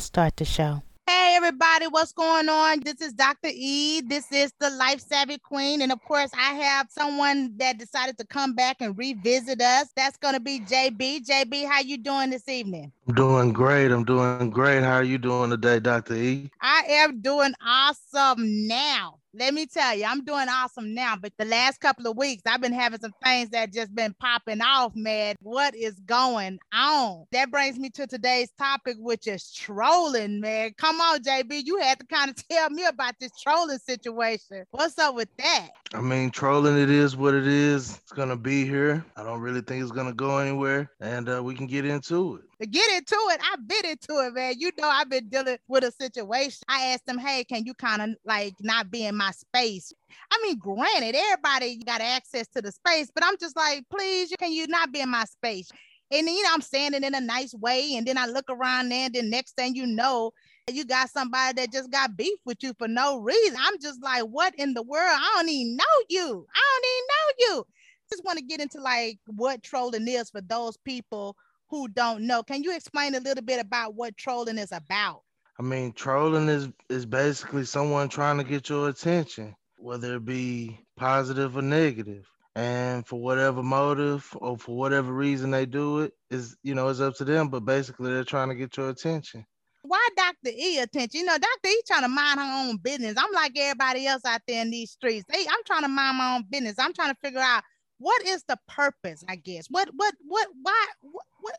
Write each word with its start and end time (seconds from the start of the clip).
Let's 0.00 0.06
start 0.06 0.34
the 0.38 0.46
show. 0.46 0.82
Hey 1.06 1.34
everybody, 1.36 1.86
what's 1.86 2.12
going 2.12 2.48
on? 2.48 2.80
This 2.80 3.02
is 3.02 3.12
Dr. 3.12 3.50
E. 3.52 4.00
This 4.00 4.32
is 4.32 4.50
the 4.58 4.70
Life 4.70 5.00
Savvy 5.00 5.36
Queen. 5.36 5.82
And 5.82 5.92
of 5.92 6.02
course, 6.02 6.30
I 6.32 6.54
have 6.54 6.86
someone 6.88 7.52
that 7.58 7.76
decided 7.76 8.16
to 8.16 8.26
come 8.26 8.54
back 8.54 8.78
and 8.80 8.96
revisit 8.96 9.60
us. 9.60 9.88
That's 9.94 10.16
gonna 10.16 10.40
be 10.40 10.60
JB. 10.60 11.26
JB, 11.26 11.68
how 11.68 11.80
you 11.80 11.98
doing 11.98 12.30
this 12.30 12.48
evening? 12.48 12.90
I'm 13.08 13.14
doing 13.14 13.52
great. 13.52 13.92
I'm 13.92 14.04
doing 14.04 14.48
great. 14.48 14.82
How 14.82 14.94
are 14.94 15.04
you 15.04 15.18
doing 15.18 15.50
today, 15.50 15.80
Dr. 15.80 16.14
E? 16.14 16.50
I 16.62 16.82
am 16.88 17.20
doing 17.20 17.52
awesome 17.62 18.66
now. 18.66 19.19
Let 19.32 19.54
me 19.54 19.66
tell 19.66 19.96
you, 19.96 20.04
I'm 20.06 20.24
doing 20.24 20.48
awesome 20.48 20.92
now. 20.92 21.14
But 21.14 21.32
the 21.38 21.44
last 21.44 21.80
couple 21.80 22.08
of 22.08 22.16
weeks, 22.16 22.42
I've 22.46 22.60
been 22.60 22.72
having 22.72 22.98
some 22.98 23.14
things 23.22 23.50
that 23.50 23.72
just 23.72 23.94
been 23.94 24.12
popping 24.14 24.60
off, 24.60 24.96
man. 24.96 25.36
What 25.40 25.74
is 25.76 25.94
going 26.00 26.58
on? 26.72 27.26
That 27.30 27.50
brings 27.52 27.78
me 27.78 27.90
to 27.90 28.08
today's 28.08 28.50
topic, 28.58 28.96
which 28.98 29.28
is 29.28 29.52
trolling, 29.52 30.40
man. 30.40 30.72
Come 30.76 31.00
on, 31.00 31.22
JB. 31.22 31.62
You 31.64 31.78
had 31.78 32.00
to 32.00 32.06
kind 32.06 32.30
of 32.30 32.48
tell 32.48 32.70
me 32.70 32.84
about 32.84 33.14
this 33.20 33.30
trolling 33.40 33.78
situation. 33.78 34.64
What's 34.72 34.98
up 34.98 35.14
with 35.14 35.28
that? 35.38 35.68
I 35.94 36.00
mean, 36.00 36.30
trolling 36.30 36.76
it 36.78 36.90
is 36.90 37.16
what 37.16 37.34
it 37.34 37.46
is. 37.46 37.98
It's 37.98 38.12
gonna 38.12 38.36
be 38.36 38.64
here. 38.64 39.04
I 39.16 39.22
don't 39.22 39.40
really 39.40 39.60
think 39.60 39.82
it's 39.82 39.92
gonna 39.92 40.12
go 40.12 40.38
anywhere, 40.38 40.90
and 41.00 41.28
uh, 41.28 41.40
we 41.42 41.54
can 41.54 41.66
get 41.66 41.84
into 41.84 42.36
it. 42.36 42.49
Get 42.68 42.90
into 42.94 43.16
it, 43.30 43.40
I've 43.50 43.66
been 43.66 43.86
into 43.86 44.26
it, 44.26 44.34
man. 44.34 44.54
You 44.58 44.70
know, 44.78 44.86
I've 44.86 45.08
been 45.08 45.30
dealing 45.30 45.56
with 45.66 45.82
a 45.82 45.92
situation. 45.92 46.60
I 46.68 46.88
asked 46.88 47.06
them, 47.06 47.16
hey, 47.16 47.42
can 47.44 47.64
you 47.64 47.72
kind 47.72 48.02
of 48.02 48.10
like 48.26 48.54
not 48.60 48.90
be 48.90 49.06
in 49.06 49.16
my 49.16 49.30
space? 49.30 49.94
I 50.30 50.38
mean, 50.42 50.58
granted, 50.58 51.16
everybody 51.16 51.78
got 51.78 52.02
access 52.02 52.46
to 52.48 52.60
the 52.60 52.70
space, 52.70 53.10
but 53.14 53.24
I'm 53.24 53.38
just 53.40 53.56
like, 53.56 53.84
please, 53.90 54.30
can 54.38 54.52
you 54.52 54.66
not 54.66 54.92
be 54.92 55.00
in 55.00 55.08
my 55.08 55.24
space? 55.24 55.70
And 56.10 56.26
then, 56.26 56.34
you 56.34 56.42
know, 56.42 56.50
I'm 56.52 56.60
standing 56.60 57.02
in 57.02 57.14
a 57.14 57.20
nice 57.20 57.54
way, 57.54 57.94
and 57.94 58.06
then 58.06 58.18
I 58.18 58.26
look 58.26 58.50
around 58.50 58.90
there, 58.90 59.06
and 59.06 59.14
then 59.14 59.30
next 59.30 59.56
thing 59.56 59.74
you 59.74 59.86
know, 59.86 60.32
you 60.70 60.84
got 60.84 61.08
somebody 61.08 61.54
that 61.54 61.72
just 61.72 61.90
got 61.90 62.16
beef 62.16 62.38
with 62.44 62.58
you 62.62 62.74
for 62.78 62.88
no 62.88 63.20
reason. 63.20 63.56
I'm 63.58 63.80
just 63.80 64.02
like, 64.02 64.24
what 64.24 64.54
in 64.56 64.74
the 64.74 64.82
world? 64.82 65.08
I 65.18 65.32
don't 65.36 65.48
even 65.48 65.76
know 65.76 65.84
you. 66.10 66.46
I 66.54 66.60
don't 66.72 66.84
even 66.92 67.06
know 67.08 67.56
you. 67.56 67.66
Just 68.10 68.24
want 68.24 68.38
to 68.38 68.44
get 68.44 68.60
into 68.60 68.80
like 68.80 69.18
what 69.26 69.62
trolling 69.62 70.06
is 70.08 70.30
for 70.30 70.40
those 70.42 70.76
people 70.78 71.36
who 71.70 71.88
don't 71.88 72.26
know. 72.26 72.42
Can 72.42 72.62
you 72.62 72.74
explain 72.74 73.14
a 73.14 73.20
little 73.20 73.44
bit 73.44 73.60
about 73.60 73.94
what 73.94 74.16
trolling 74.16 74.58
is 74.58 74.72
about? 74.72 75.22
I 75.58 75.62
mean, 75.62 75.92
trolling 75.92 76.48
is 76.48 76.68
is 76.88 77.06
basically 77.06 77.64
someone 77.64 78.08
trying 78.08 78.38
to 78.38 78.44
get 78.44 78.68
your 78.68 78.88
attention, 78.88 79.54
whether 79.78 80.16
it 80.16 80.24
be 80.24 80.80
positive 80.96 81.56
or 81.56 81.62
negative. 81.62 82.26
And 82.56 83.06
for 83.06 83.20
whatever 83.20 83.62
motive 83.62 84.28
or 84.40 84.58
for 84.58 84.76
whatever 84.76 85.12
reason 85.12 85.52
they 85.52 85.66
do 85.66 86.00
it 86.00 86.12
is, 86.30 86.56
you 86.64 86.74
know, 86.74 86.88
it's 86.88 87.00
up 87.00 87.14
to 87.16 87.24
them. 87.24 87.48
But 87.48 87.64
basically, 87.64 88.12
they're 88.12 88.24
trying 88.24 88.48
to 88.48 88.56
get 88.56 88.76
your 88.76 88.88
attention. 88.88 89.46
Why 89.82 90.06
Dr. 90.16 90.54
E 90.54 90.78
attention? 90.78 91.20
You 91.20 91.26
know, 91.26 91.38
Dr. 91.38 91.68
E 91.68 91.82
trying 91.86 92.02
to 92.02 92.08
mind 92.08 92.40
her 92.40 92.68
own 92.68 92.76
business. 92.78 93.14
I'm 93.16 93.32
like 93.32 93.52
everybody 93.56 94.06
else 94.06 94.24
out 94.24 94.42
there 94.46 94.62
in 94.62 94.70
these 94.70 94.90
streets. 94.90 95.24
Hey, 95.32 95.46
I'm 95.48 95.64
trying 95.66 95.82
to 95.82 95.88
mind 95.88 96.18
my 96.18 96.34
own 96.36 96.44
business. 96.50 96.78
I'm 96.78 96.92
trying 96.92 97.14
to 97.14 97.20
figure 97.22 97.40
out 97.40 97.62
what 98.00 98.26
is 98.26 98.42
the 98.48 98.58
purpose, 98.66 99.22
I 99.28 99.36
guess. 99.36 99.66
What, 99.68 99.90
what, 99.94 100.14
what, 100.26 100.48
why, 100.62 100.86
what, 101.02 101.54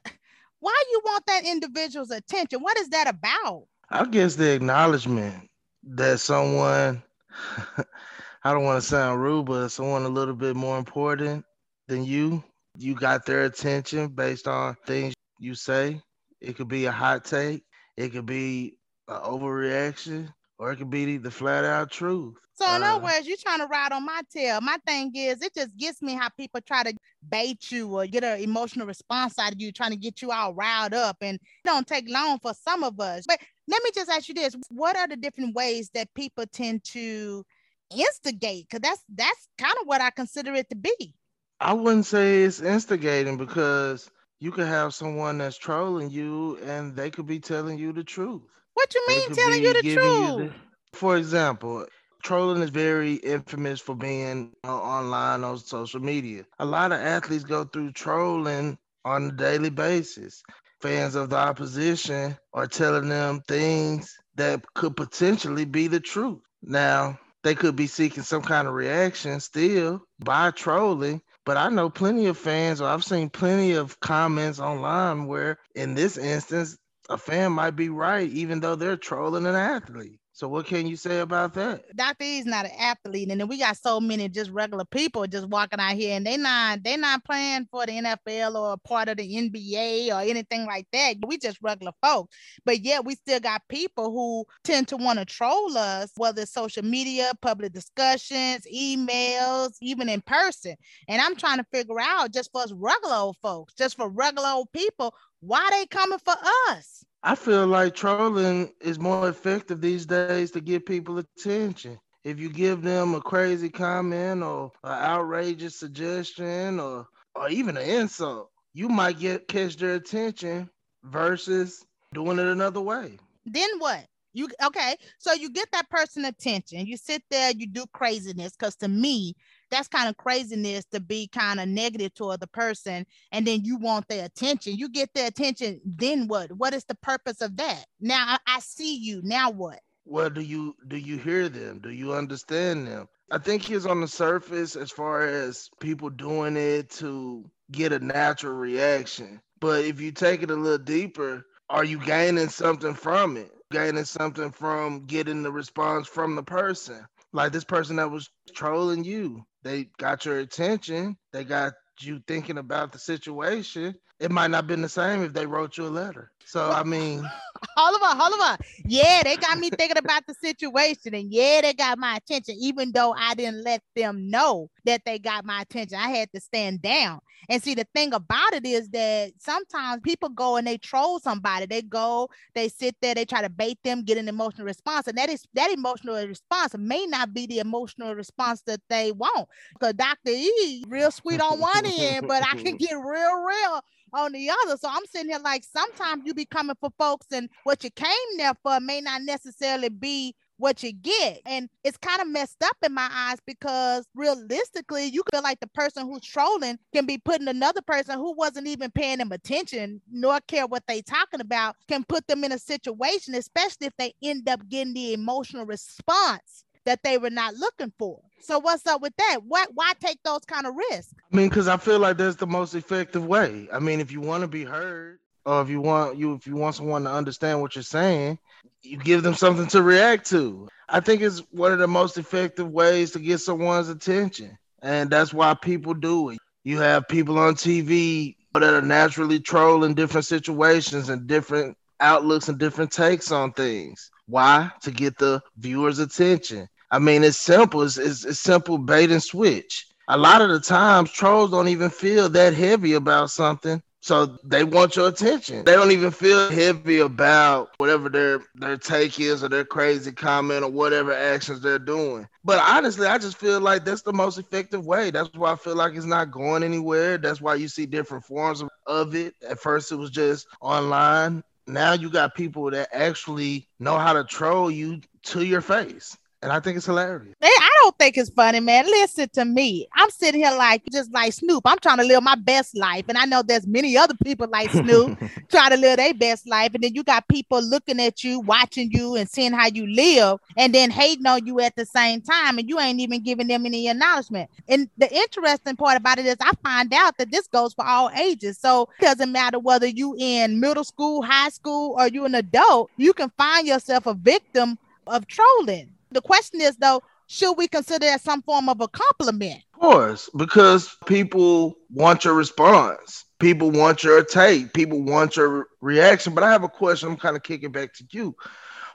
why 0.59 0.83
you 0.91 1.01
want 1.05 1.25
that 1.27 1.45
individual's 1.45 2.11
attention? 2.11 2.59
What 2.61 2.77
is 2.79 2.89
that 2.89 3.07
about? 3.07 3.67
I 3.89 4.05
guess 4.05 4.35
the 4.35 4.51
acknowledgement 4.51 5.49
that 5.83 6.19
someone, 6.19 7.03
I 8.43 8.53
don't 8.53 8.63
want 8.63 8.81
to 8.81 8.87
sound 8.87 9.21
rude, 9.21 9.45
but 9.45 9.69
someone 9.69 10.03
a 10.03 10.09
little 10.09 10.33
bit 10.33 10.55
more 10.55 10.79
important 10.79 11.45
than 11.87 12.03
you, 12.05 12.43
you 12.75 12.95
got 12.95 13.25
their 13.25 13.43
attention 13.43 14.07
based 14.07 14.47
on 14.47 14.75
things 14.87 15.13
you 15.39 15.53
say. 15.53 16.01
It 16.39 16.55
could 16.55 16.69
be 16.69 16.85
a 16.85 16.91
hot 16.91 17.23
take, 17.23 17.63
it 17.97 18.09
could 18.09 18.25
be 18.25 18.77
an 19.07 19.17
overreaction, 19.17 20.33
or 20.61 20.71
it 20.71 20.77
could 20.77 20.91
be 20.91 21.17
the 21.17 21.31
flat 21.31 21.65
out 21.65 21.89
truth. 21.89 22.35
So 22.53 22.75
in 22.75 22.83
Uh, 22.83 22.85
other 22.85 23.03
words, 23.03 23.27
you're 23.27 23.37
trying 23.41 23.59
to 23.59 23.65
ride 23.65 23.91
on 23.91 24.05
my 24.05 24.21
tail. 24.31 24.61
My 24.61 24.77
thing 24.85 25.11
is, 25.15 25.41
it 25.41 25.55
just 25.55 25.75
gets 25.75 26.03
me 26.03 26.13
how 26.13 26.29
people 26.29 26.61
try 26.61 26.83
to 26.83 26.93
bait 27.27 27.71
you 27.71 27.97
or 27.97 28.05
get 28.05 28.23
an 28.23 28.39
emotional 28.39 28.85
response 28.85 29.39
out 29.39 29.53
of 29.53 29.59
you, 29.59 29.71
trying 29.71 29.89
to 29.89 29.97
get 29.97 30.21
you 30.21 30.31
all 30.31 30.53
riled 30.53 30.93
up. 30.93 31.17
And 31.21 31.35
it 31.37 31.41
don't 31.65 31.87
take 31.87 32.07
long 32.07 32.37
for 32.37 32.53
some 32.53 32.83
of 32.83 32.99
us. 32.99 33.23
But 33.27 33.39
let 33.67 33.81
me 33.83 33.89
just 33.95 34.11
ask 34.11 34.29
you 34.29 34.35
this: 34.35 34.55
What 34.69 34.95
are 34.95 35.07
the 35.07 35.17
different 35.17 35.55
ways 35.55 35.89
that 35.95 36.13
people 36.13 36.45
tend 36.53 36.83
to 36.93 37.43
instigate? 37.89 38.67
Because 38.69 38.81
that's 38.81 39.03
that's 39.09 39.47
kind 39.57 39.75
of 39.81 39.87
what 39.87 40.01
I 40.01 40.11
consider 40.11 40.53
it 40.53 40.69
to 40.69 40.75
be. 40.75 41.15
I 41.59 41.73
wouldn't 41.73 42.05
say 42.05 42.43
it's 42.43 42.61
instigating 42.61 43.37
because 43.37 44.11
you 44.39 44.51
could 44.51 44.67
have 44.67 44.93
someone 44.93 45.39
that's 45.39 45.57
trolling 45.57 46.11
you 46.11 46.57
and 46.57 46.95
they 46.95 47.09
could 47.09 47.25
be 47.25 47.39
telling 47.39 47.79
you 47.79 47.93
the 47.93 48.03
truth. 48.03 48.43
What 48.81 48.95
you 48.95 49.07
mean 49.07 49.31
telling 49.31 49.63
you 49.63 49.73
the 49.73 49.83
truth? 49.83 50.53
the- 50.53 50.53
for 50.93 51.17
example, 51.17 51.85
trolling 52.23 52.63
is 52.63 52.71
very 52.71 53.15
infamous 53.15 53.81
for 53.81 53.95
being 53.95 54.55
uh, 54.63 54.75
online 54.75 55.43
on 55.43 55.57
social 55.59 55.99
media. 56.01 56.45
A 56.59 56.65
lot 56.65 56.91
of 56.91 56.99
athletes 56.99 57.43
go 57.43 57.63
through 57.65 57.91
trolling 57.93 58.77
on 59.05 59.25
a 59.25 59.31
daily 59.31 59.69
basis. 59.69 60.43
Fans 60.81 61.15
of 61.15 61.29
the 61.29 61.37
opposition 61.37 62.37
are 62.53 62.67
telling 62.67 63.09
them 63.09 63.41
things 63.47 64.17
that 64.35 64.63
could 64.73 64.95
potentially 64.95 65.65
be 65.65 65.87
the 65.87 65.99
truth. 65.99 66.39
Now, 66.61 67.19
they 67.43 67.55
could 67.55 67.75
be 67.75 67.87
seeking 67.87 68.23
some 68.23 68.41
kind 68.41 68.67
of 68.67 68.73
reaction 68.73 69.39
still 69.39 70.01
by 70.19 70.51
trolling, 70.51 71.21
but 71.45 71.57
I 71.57 71.69
know 71.69 71.89
plenty 71.89 72.27
of 72.27 72.37
fans, 72.37 72.81
or 72.81 72.87
I've 72.89 73.03
seen 73.05 73.29
plenty 73.29 73.73
of 73.73 73.99
comments 73.99 74.59
online 74.59 75.27
where, 75.27 75.57
in 75.75 75.95
this 75.95 76.17
instance, 76.17 76.77
a 77.11 77.17
fan 77.17 77.51
might 77.51 77.75
be 77.75 77.89
right, 77.89 78.29
even 78.29 78.59
though 78.59 78.75
they're 78.75 78.97
trolling 78.97 79.45
an 79.45 79.55
athlete. 79.55 80.21
So, 80.33 80.47
what 80.47 80.65
can 80.65 80.87
you 80.87 80.95
say 80.95 81.19
about 81.19 81.53
that? 81.55 81.83
Dr. 81.95 82.23
E's 82.23 82.45
not 82.45 82.65
an 82.65 82.71
athlete, 82.79 83.29
and 83.29 83.39
then 83.39 83.49
we 83.49 83.59
got 83.59 83.75
so 83.75 83.99
many 83.99 84.29
just 84.29 84.49
regular 84.49 84.85
people 84.85 85.27
just 85.27 85.47
walking 85.49 85.79
out 85.79 85.93
here, 85.93 86.15
and 86.15 86.25
they 86.25 86.37
not 86.37 86.83
they 86.83 86.95
not 86.95 87.25
playing 87.25 87.67
for 87.69 87.85
the 87.85 87.91
NFL 87.91 88.55
or 88.55 88.73
a 88.73 88.77
part 88.77 89.09
of 89.09 89.17
the 89.17 89.35
NBA 89.35 90.07
or 90.07 90.21
anything 90.21 90.65
like 90.65 90.87
that. 90.93 91.17
We 91.27 91.37
just 91.37 91.59
regular 91.61 91.91
folks, 92.01 92.33
but 92.65 92.79
yet 92.79 93.03
we 93.03 93.15
still 93.15 93.41
got 93.41 93.61
people 93.67 94.11
who 94.11 94.45
tend 94.63 94.87
to 94.87 94.97
want 94.97 95.19
to 95.19 95.25
troll 95.25 95.77
us, 95.77 96.11
whether 96.15 96.43
it's 96.43 96.53
social 96.53 96.83
media, 96.83 97.33
public 97.41 97.73
discussions, 97.73 98.65
emails, 98.73 99.73
even 99.81 100.07
in 100.07 100.21
person. 100.21 100.75
And 101.09 101.21
I'm 101.21 101.35
trying 101.35 101.57
to 101.57 101.65
figure 101.73 101.99
out 101.99 102.31
just 102.31 102.51
for 102.53 102.61
us 102.61 102.71
regular 102.71 103.15
old 103.15 103.37
folks, 103.41 103.73
just 103.73 103.97
for 103.97 104.09
regular 104.09 104.47
old 104.47 104.71
people, 104.71 105.13
why 105.41 105.67
they 105.71 105.87
coming 105.87 106.19
for 106.19 106.35
us? 106.69 107.00
I 107.23 107.35
feel 107.35 107.67
like 107.67 107.93
trolling 107.93 108.71
is 108.81 108.97
more 108.99 109.29
effective 109.29 109.79
these 109.79 110.05
days 110.07 110.51
to 110.51 110.61
get 110.61 110.85
people 110.87 111.19
attention. 111.19 111.99
If 112.23 112.39
you 112.39 112.49
give 112.49 112.81
them 112.81 113.13
a 113.15 113.21
crazy 113.21 113.69
comment 113.69 114.43
or 114.43 114.71
an 114.83 114.91
outrageous 114.91 115.75
suggestion 115.79 116.79
or 116.79 117.07
or 117.35 117.49
even 117.49 117.77
an 117.77 117.83
insult, 117.87 118.49
you 118.73 118.89
might 118.89 119.19
get 119.19 119.47
catch 119.47 119.77
their 119.77 119.95
attention 119.95 120.69
versus 121.03 121.85
doing 122.13 122.39
it 122.39 122.47
another 122.47 122.81
way. 122.81 123.17
then 123.45 123.69
what? 123.79 124.05
You 124.33 124.47
okay? 124.63 124.95
So 125.17 125.33
you 125.33 125.49
get 125.49 125.71
that 125.71 125.89
person 125.89 126.25
attention. 126.25 126.85
You 126.85 126.97
sit 126.97 127.23
there, 127.29 127.51
you 127.51 127.67
do 127.67 127.85
craziness. 127.93 128.53
Because 128.53 128.75
to 128.77 128.87
me, 128.87 129.35
that's 129.69 129.87
kind 129.87 130.09
of 130.09 130.17
craziness 130.17 130.85
to 130.91 130.99
be 130.99 131.27
kind 131.27 131.59
of 131.59 131.67
negative 131.67 132.13
toward 132.13 132.39
the 132.39 132.47
person, 132.47 133.05
and 133.31 133.45
then 133.45 133.63
you 133.63 133.77
want 133.77 134.07
their 134.07 134.25
attention. 134.25 134.75
You 134.75 134.89
get 134.89 135.13
their 135.13 135.27
attention. 135.27 135.81
Then 135.85 136.27
what? 136.27 136.51
What 136.51 136.73
is 136.73 136.85
the 136.85 136.95
purpose 136.95 137.41
of 137.41 137.57
that? 137.57 137.85
Now 137.99 138.25
I, 138.27 138.55
I 138.55 138.59
see 138.59 138.97
you. 138.97 139.21
Now 139.23 139.49
what? 139.51 139.79
Well, 140.05 140.29
do 140.29 140.41
you 140.41 140.75
do 140.87 140.97
you 140.97 141.17
hear 141.17 141.47
them? 141.49 141.79
Do 141.79 141.89
you 141.89 142.13
understand 142.13 142.87
them? 142.87 143.07
I 143.31 143.37
think 143.37 143.63
he's 143.63 143.85
on 143.85 144.01
the 144.01 144.07
surface 144.07 144.75
as 144.75 144.91
far 144.91 145.25
as 145.25 145.69
people 145.79 146.09
doing 146.09 146.57
it 146.57 146.89
to 146.91 147.49
get 147.71 147.93
a 147.93 147.99
natural 147.99 148.53
reaction. 148.53 149.41
But 149.59 149.85
if 149.85 150.01
you 150.01 150.11
take 150.11 150.43
it 150.43 150.51
a 150.51 150.55
little 150.55 150.77
deeper, 150.77 151.45
are 151.69 151.85
you 151.85 151.99
gaining 151.99 152.49
something 152.49 152.93
from 152.93 153.37
it? 153.37 153.51
Gaining 153.71 154.05
something 154.05 154.51
from 154.51 155.05
getting 155.05 155.43
the 155.43 155.51
response 155.51 156.07
from 156.07 156.35
the 156.35 156.43
person? 156.43 157.05
Like 157.33 157.53
this 157.53 157.63
person 157.63 157.97
that 157.97 158.11
was 158.11 158.29
trolling 158.53 159.03
you, 159.05 159.45
they 159.63 159.85
got 159.97 160.25
your 160.25 160.39
attention, 160.39 161.17
they 161.33 161.45
got 161.45 161.73
you 162.01 162.21
thinking 162.27 162.57
about 162.59 162.91
the 162.91 162.99
situation. 162.99 163.95
It 164.19 164.31
might 164.31 164.51
not 164.51 164.59
have 164.59 164.67
been 164.67 164.81
the 164.81 164.89
same 164.89 165.23
if 165.23 165.33
they 165.33 165.47
wrote 165.47 165.77
you 165.77 165.87
a 165.87 165.89
letter. 165.89 166.31
So 166.45 166.69
I 166.69 166.83
mean, 166.83 167.23
Oliver, 167.77 168.21
Oliver. 168.21 168.57
Yeah, 168.85 169.21
they 169.23 169.37
got 169.37 169.57
me 169.57 169.69
thinking 169.69 169.97
about 169.97 170.25
the 170.27 170.33
situation. 170.33 171.13
And 171.13 171.31
yeah, 171.31 171.61
they 171.61 171.73
got 171.73 171.97
my 171.97 172.17
attention, 172.17 172.55
even 172.59 172.91
though 172.91 173.13
I 173.17 173.35
didn't 173.35 173.63
let 173.63 173.81
them 173.95 174.29
know 174.29 174.69
that 174.85 175.01
they 175.05 175.19
got 175.19 175.45
my 175.45 175.61
attention. 175.61 175.97
I 175.97 176.09
had 176.09 176.31
to 176.33 176.41
stand 176.41 176.81
down. 176.81 177.19
And 177.49 177.61
see, 177.61 177.73
the 177.73 177.87
thing 177.95 178.13
about 178.13 178.53
it 178.53 178.65
is 178.65 178.89
that 178.89 179.31
sometimes 179.39 180.01
people 180.03 180.29
go 180.29 180.57
and 180.57 180.67
they 180.67 180.77
troll 180.77 181.19
somebody. 181.19 181.65
They 181.65 181.81
go, 181.81 182.29
they 182.53 182.69
sit 182.69 182.95
there, 183.01 183.15
they 183.15 183.25
try 183.25 183.41
to 183.41 183.49
bait 183.49 183.79
them, 183.83 184.03
get 184.03 184.17
an 184.17 184.27
emotional 184.27 184.65
response. 184.65 185.07
And 185.07 185.17
that 185.17 185.29
is 185.29 185.43
that 185.53 185.71
emotional 185.71 186.15
response 186.27 186.75
may 186.77 187.05
not 187.05 187.33
be 187.33 187.47
the 187.47 187.59
emotional 187.59 188.15
response 188.15 188.61
that 188.63 188.81
they 188.89 189.11
want. 189.11 189.47
Because 189.73 189.93
Dr. 189.93 190.31
E, 190.31 190.83
real 190.87 191.11
sweet 191.11 191.41
on 191.41 191.59
one 191.59 191.85
end, 191.85 192.27
but 192.27 192.43
I 192.43 192.55
can 192.61 192.77
get 192.77 192.93
real, 192.93 193.43
real 193.43 193.81
on 194.13 194.31
the 194.31 194.49
other. 194.49 194.77
So 194.77 194.87
I'm 194.89 195.05
sitting 195.05 195.29
here 195.29 195.39
like 195.43 195.63
sometimes 195.63 196.23
you 196.25 196.33
be 196.33 196.45
coming 196.45 196.75
for 196.79 196.89
folks, 196.97 197.27
and 197.31 197.49
what 197.63 197.83
you 197.83 197.89
came 197.91 198.37
there 198.37 198.53
for 198.63 198.79
may 198.79 199.01
not 199.01 199.21
necessarily 199.23 199.89
be 199.89 200.35
what 200.61 200.83
you 200.83 200.93
get. 200.93 201.41
And 201.45 201.67
it's 201.83 201.97
kind 201.97 202.21
of 202.21 202.29
messed 202.29 202.63
up 202.63 202.77
in 202.85 202.93
my 202.93 203.09
eyes 203.11 203.39
because 203.45 204.05
realistically, 204.13 205.05
you 205.07 205.23
feel 205.31 205.41
like 205.41 205.59
the 205.59 205.67
person 205.67 206.05
who's 206.05 206.21
trolling 206.21 206.77
can 206.93 207.05
be 207.05 207.17
putting 207.17 207.47
another 207.47 207.81
person 207.81 208.17
who 208.17 208.33
wasn't 208.33 208.67
even 208.67 208.91
paying 208.91 209.17
them 209.17 209.31
attention 209.31 210.01
nor 210.11 210.39
care 210.47 210.67
what 210.67 210.83
they 210.87 211.01
talking 211.01 211.41
about, 211.41 211.75
can 211.87 212.03
put 212.03 212.27
them 212.27 212.43
in 212.43 212.51
a 212.51 212.59
situation, 212.59 213.33
especially 213.33 213.87
if 213.87 213.97
they 213.97 214.13
end 214.23 214.47
up 214.47 214.61
getting 214.69 214.93
the 214.93 215.13
emotional 215.13 215.65
response 215.65 216.63
that 216.91 217.03
they 217.03 217.17
were 217.17 217.29
not 217.29 217.55
looking 217.55 217.93
for. 217.97 218.19
So 218.41 218.59
what's 218.59 218.85
up 218.85 219.01
with 219.01 219.15
that? 219.15 219.39
What 219.47 219.69
why 219.73 219.93
take 220.01 220.21
those 220.23 220.43
kind 220.45 220.67
of 220.67 220.75
risks? 220.75 221.13
I 221.31 221.35
mean, 221.35 221.47
because 221.47 221.69
I 221.69 221.77
feel 221.77 221.99
like 221.99 222.17
that's 222.17 222.35
the 222.35 222.47
most 222.47 222.75
effective 222.75 223.25
way. 223.25 223.69
I 223.71 223.79
mean, 223.79 224.01
if 224.01 224.11
you 224.11 224.19
want 224.19 224.41
to 224.41 224.47
be 224.47 224.65
heard, 224.65 225.19
or 225.45 225.61
if 225.61 225.69
you 225.69 225.79
want 225.79 226.17
you 226.17 226.33
if 226.33 226.45
you 226.45 226.57
want 226.57 226.75
someone 226.75 227.05
to 227.05 227.09
understand 227.09 227.61
what 227.61 227.75
you're 227.75 227.83
saying, 227.83 228.39
you 228.81 228.97
give 228.97 229.23
them 229.23 229.35
something 229.35 229.67
to 229.67 229.81
react 229.81 230.29
to. 230.31 230.67
I 230.89 230.99
think 230.99 231.21
it's 231.21 231.39
one 231.51 231.71
of 231.71 231.79
the 231.79 231.87
most 231.87 232.17
effective 232.17 232.69
ways 232.69 233.11
to 233.11 233.19
get 233.19 233.37
someone's 233.37 233.87
attention. 233.87 234.57
And 234.81 235.09
that's 235.09 235.33
why 235.33 235.53
people 235.53 235.93
do 235.93 236.31
it. 236.31 236.39
You 236.65 236.79
have 236.79 237.07
people 237.07 237.39
on 237.39 237.55
TV 237.55 238.35
that 238.53 238.63
are 238.63 238.81
naturally 238.81 239.39
trolling 239.39 239.93
different 239.93 240.25
situations 240.25 241.07
and 241.07 241.25
different 241.25 241.77
outlooks 242.01 242.49
and 242.49 242.59
different 242.59 242.91
takes 242.91 243.31
on 243.31 243.53
things. 243.53 244.11
Why? 244.25 244.71
To 244.81 244.91
get 244.91 245.17
the 245.17 245.41
viewer's 245.57 245.99
attention. 245.99 246.67
I 246.91 246.99
mean, 246.99 247.23
it's 247.23 247.37
simple. 247.37 247.81
It's, 247.81 247.97
it's, 247.97 248.25
it's 248.25 248.39
simple 248.39 248.77
bait 248.77 249.11
and 249.11 249.23
switch. 249.23 249.87
A 250.07 250.17
lot 250.17 250.41
of 250.41 250.49
the 250.49 250.59
times, 250.59 251.11
trolls 251.11 251.51
don't 251.51 251.69
even 251.69 251.89
feel 251.89 252.29
that 252.29 252.53
heavy 252.53 252.93
about 252.93 253.31
something 253.31 253.81
so 254.03 254.25
they 254.43 254.63
want 254.63 254.95
your 254.95 255.07
attention. 255.09 255.63
They 255.63 255.73
don't 255.73 255.91
even 255.91 256.09
feel 256.09 256.49
heavy 256.49 256.99
about 256.99 257.69
whatever 257.77 258.09
their 258.09 258.41
their 258.55 258.75
take 258.75 259.19
is 259.19 259.43
or 259.43 259.49
their 259.49 259.63
crazy 259.63 260.11
comment 260.11 260.63
or 260.63 260.71
whatever 260.71 261.13
actions 261.13 261.61
they're 261.61 261.77
doing. 261.77 262.27
But 262.43 262.59
honestly, 262.59 263.05
I 263.05 263.19
just 263.19 263.37
feel 263.37 263.61
like 263.61 263.85
that's 263.85 264.01
the 264.01 264.11
most 264.11 264.39
effective 264.39 264.87
way. 264.87 265.11
That's 265.11 265.31
why 265.35 265.51
I 265.51 265.55
feel 265.55 265.75
like 265.75 265.93
it's 265.93 266.05
not 266.05 266.31
going 266.31 266.63
anywhere. 266.63 267.19
That's 267.19 267.41
why 267.41 267.55
you 267.55 267.67
see 267.67 267.85
different 267.85 268.25
forms 268.25 268.61
of, 268.61 268.69
of 268.87 269.13
it. 269.13 269.35
At 269.47 269.59
first 269.59 269.91
it 269.91 269.97
was 269.97 270.09
just 270.09 270.47
online. 270.59 271.43
Now 271.67 271.93
you 271.93 272.09
got 272.09 272.33
people 272.33 272.71
that 272.71 272.89
actually 272.91 273.67
know 273.79 273.99
how 273.99 274.13
to 274.13 274.23
troll 274.23 274.71
you 274.71 275.01
to 275.25 275.45
your 275.45 275.61
face. 275.61 276.17
And 276.43 276.51
I 276.51 276.59
think 276.59 276.75
it's 276.77 276.87
hilarious. 276.87 277.35
I 277.43 277.69
don't 277.83 277.97
think 277.99 278.17
it's 278.17 278.31
funny, 278.31 278.59
man. 278.59 278.85
Listen 278.85 279.29
to 279.33 279.45
me. 279.45 279.87
I'm 279.95 280.09
sitting 280.09 280.41
here 280.41 280.55
like 280.57 280.81
just 280.91 281.13
like 281.13 281.33
Snoop. 281.33 281.61
I'm 281.65 281.77
trying 281.77 281.97
to 281.99 282.03
live 282.03 282.23
my 282.23 282.33
best 282.35 282.75
life. 282.75 283.05
And 283.07 283.17
I 283.17 283.25
know 283.25 283.43
there's 283.43 283.67
many 283.67 283.95
other 283.95 284.15
people 284.23 284.47
like 284.47 284.71
Snoop 284.71 285.19
trying 285.49 285.69
to 285.69 285.77
live 285.77 285.97
their 285.97 286.15
best 286.15 286.47
life. 286.47 286.71
And 286.73 286.83
then 286.83 286.95
you 286.95 287.03
got 287.03 287.27
people 287.27 287.61
looking 287.61 287.99
at 287.99 288.23
you, 288.23 288.39
watching 288.39 288.91
you, 288.91 289.15
and 289.15 289.29
seeing 289.29 289.53
how 289.53 289.67
you 289.67 289.85
live, 289.85 290.39
and 290.57 290.73
then 290.73 290.89
hating 290.89 291.27
on 291.27 291.45
you 291.45 291.59
at 291.59 291.75
the 291.75 291.85
same 291.85 292.21
time. 292.21 292.57
And 292.57 292.67
you 292.67 292.79
ain't 292.79 292.99
even 292.99 293.21
giving 293.21 293.47
them 293.47 293.67
any 293.67 293.87
acknowledgement. 293.87 294.49
And 294.67 294.89
the 294.97 295.13
interesting 295.13 295.75
part 295.75 295.97
about 295.97 296.17
it 296.17 296.25
is 296.25 296.37
I 296.41 296.53
find 296.63 296.91
out 296.91 297.19
that 297.19 297.31
this 297.31 297.45
goes 297.45 297.73
for 297.75 297.85
all 297.85 298.09
ages. 298.11 298.57
So 298.57 298.89
it 298.99 299.03
doesn't 299.03 299.31
matter 299.31 299.59
whether 299.59 299.87
you 299.87 300.15
in 300.17 300.59
middle 300.59 300.83
school, 300.83 301.21
high 301.21 301.49
school, 301.49 301.95
or 301.99 302.07
you 302.07 302.25
an 302.25 302.33
adult, 302.33 302.89
you 302.97 303.13
can 303.13 303.31
find 303.37 303.67
yourself 303.67 304.07
a 304.07 304.15
victim 304.15 304.79
of 305.05 305.27
trolling. 305.27 305.93
The 306.11 306.21
question 306.21 306.61
is 306.61 306.75
though, 306.77 307.01
should 307.27 307.53
we 307.53 307.67
consider 307.67 308.05
that 308.07 308.21
some 308.21 308.41
form 308.41 308.67
of 308.67 308.81
a 308.81 308.87
compliment? 308.89 309.63
Of 309.73 309.79
course, 309.79 310.29
because 310.35 310.97
people 311.05 311.75
want 311.89 312.25
your 312.25 312.33
response. 312.33 313.23
People 313.39 313.71
want 313.71 314.03
your 314.03 314.23
take. 314.23 314.73
People 314.73 315.01
want 315.01 315.37
your 315.37 315.67
reaction. 315.79 316.35
But 316.35 316.43
I 316.43 316.51
have 316.51 316.63
a 316.63 316.69
question. 316.69 317.09
I'm 317.09 317.17
kind 317.17 317.37
of 317.37 317.43
kicking 317.43 317.71
back 317.71 317.93
to 317.95 318.05
you. 318.11 318.35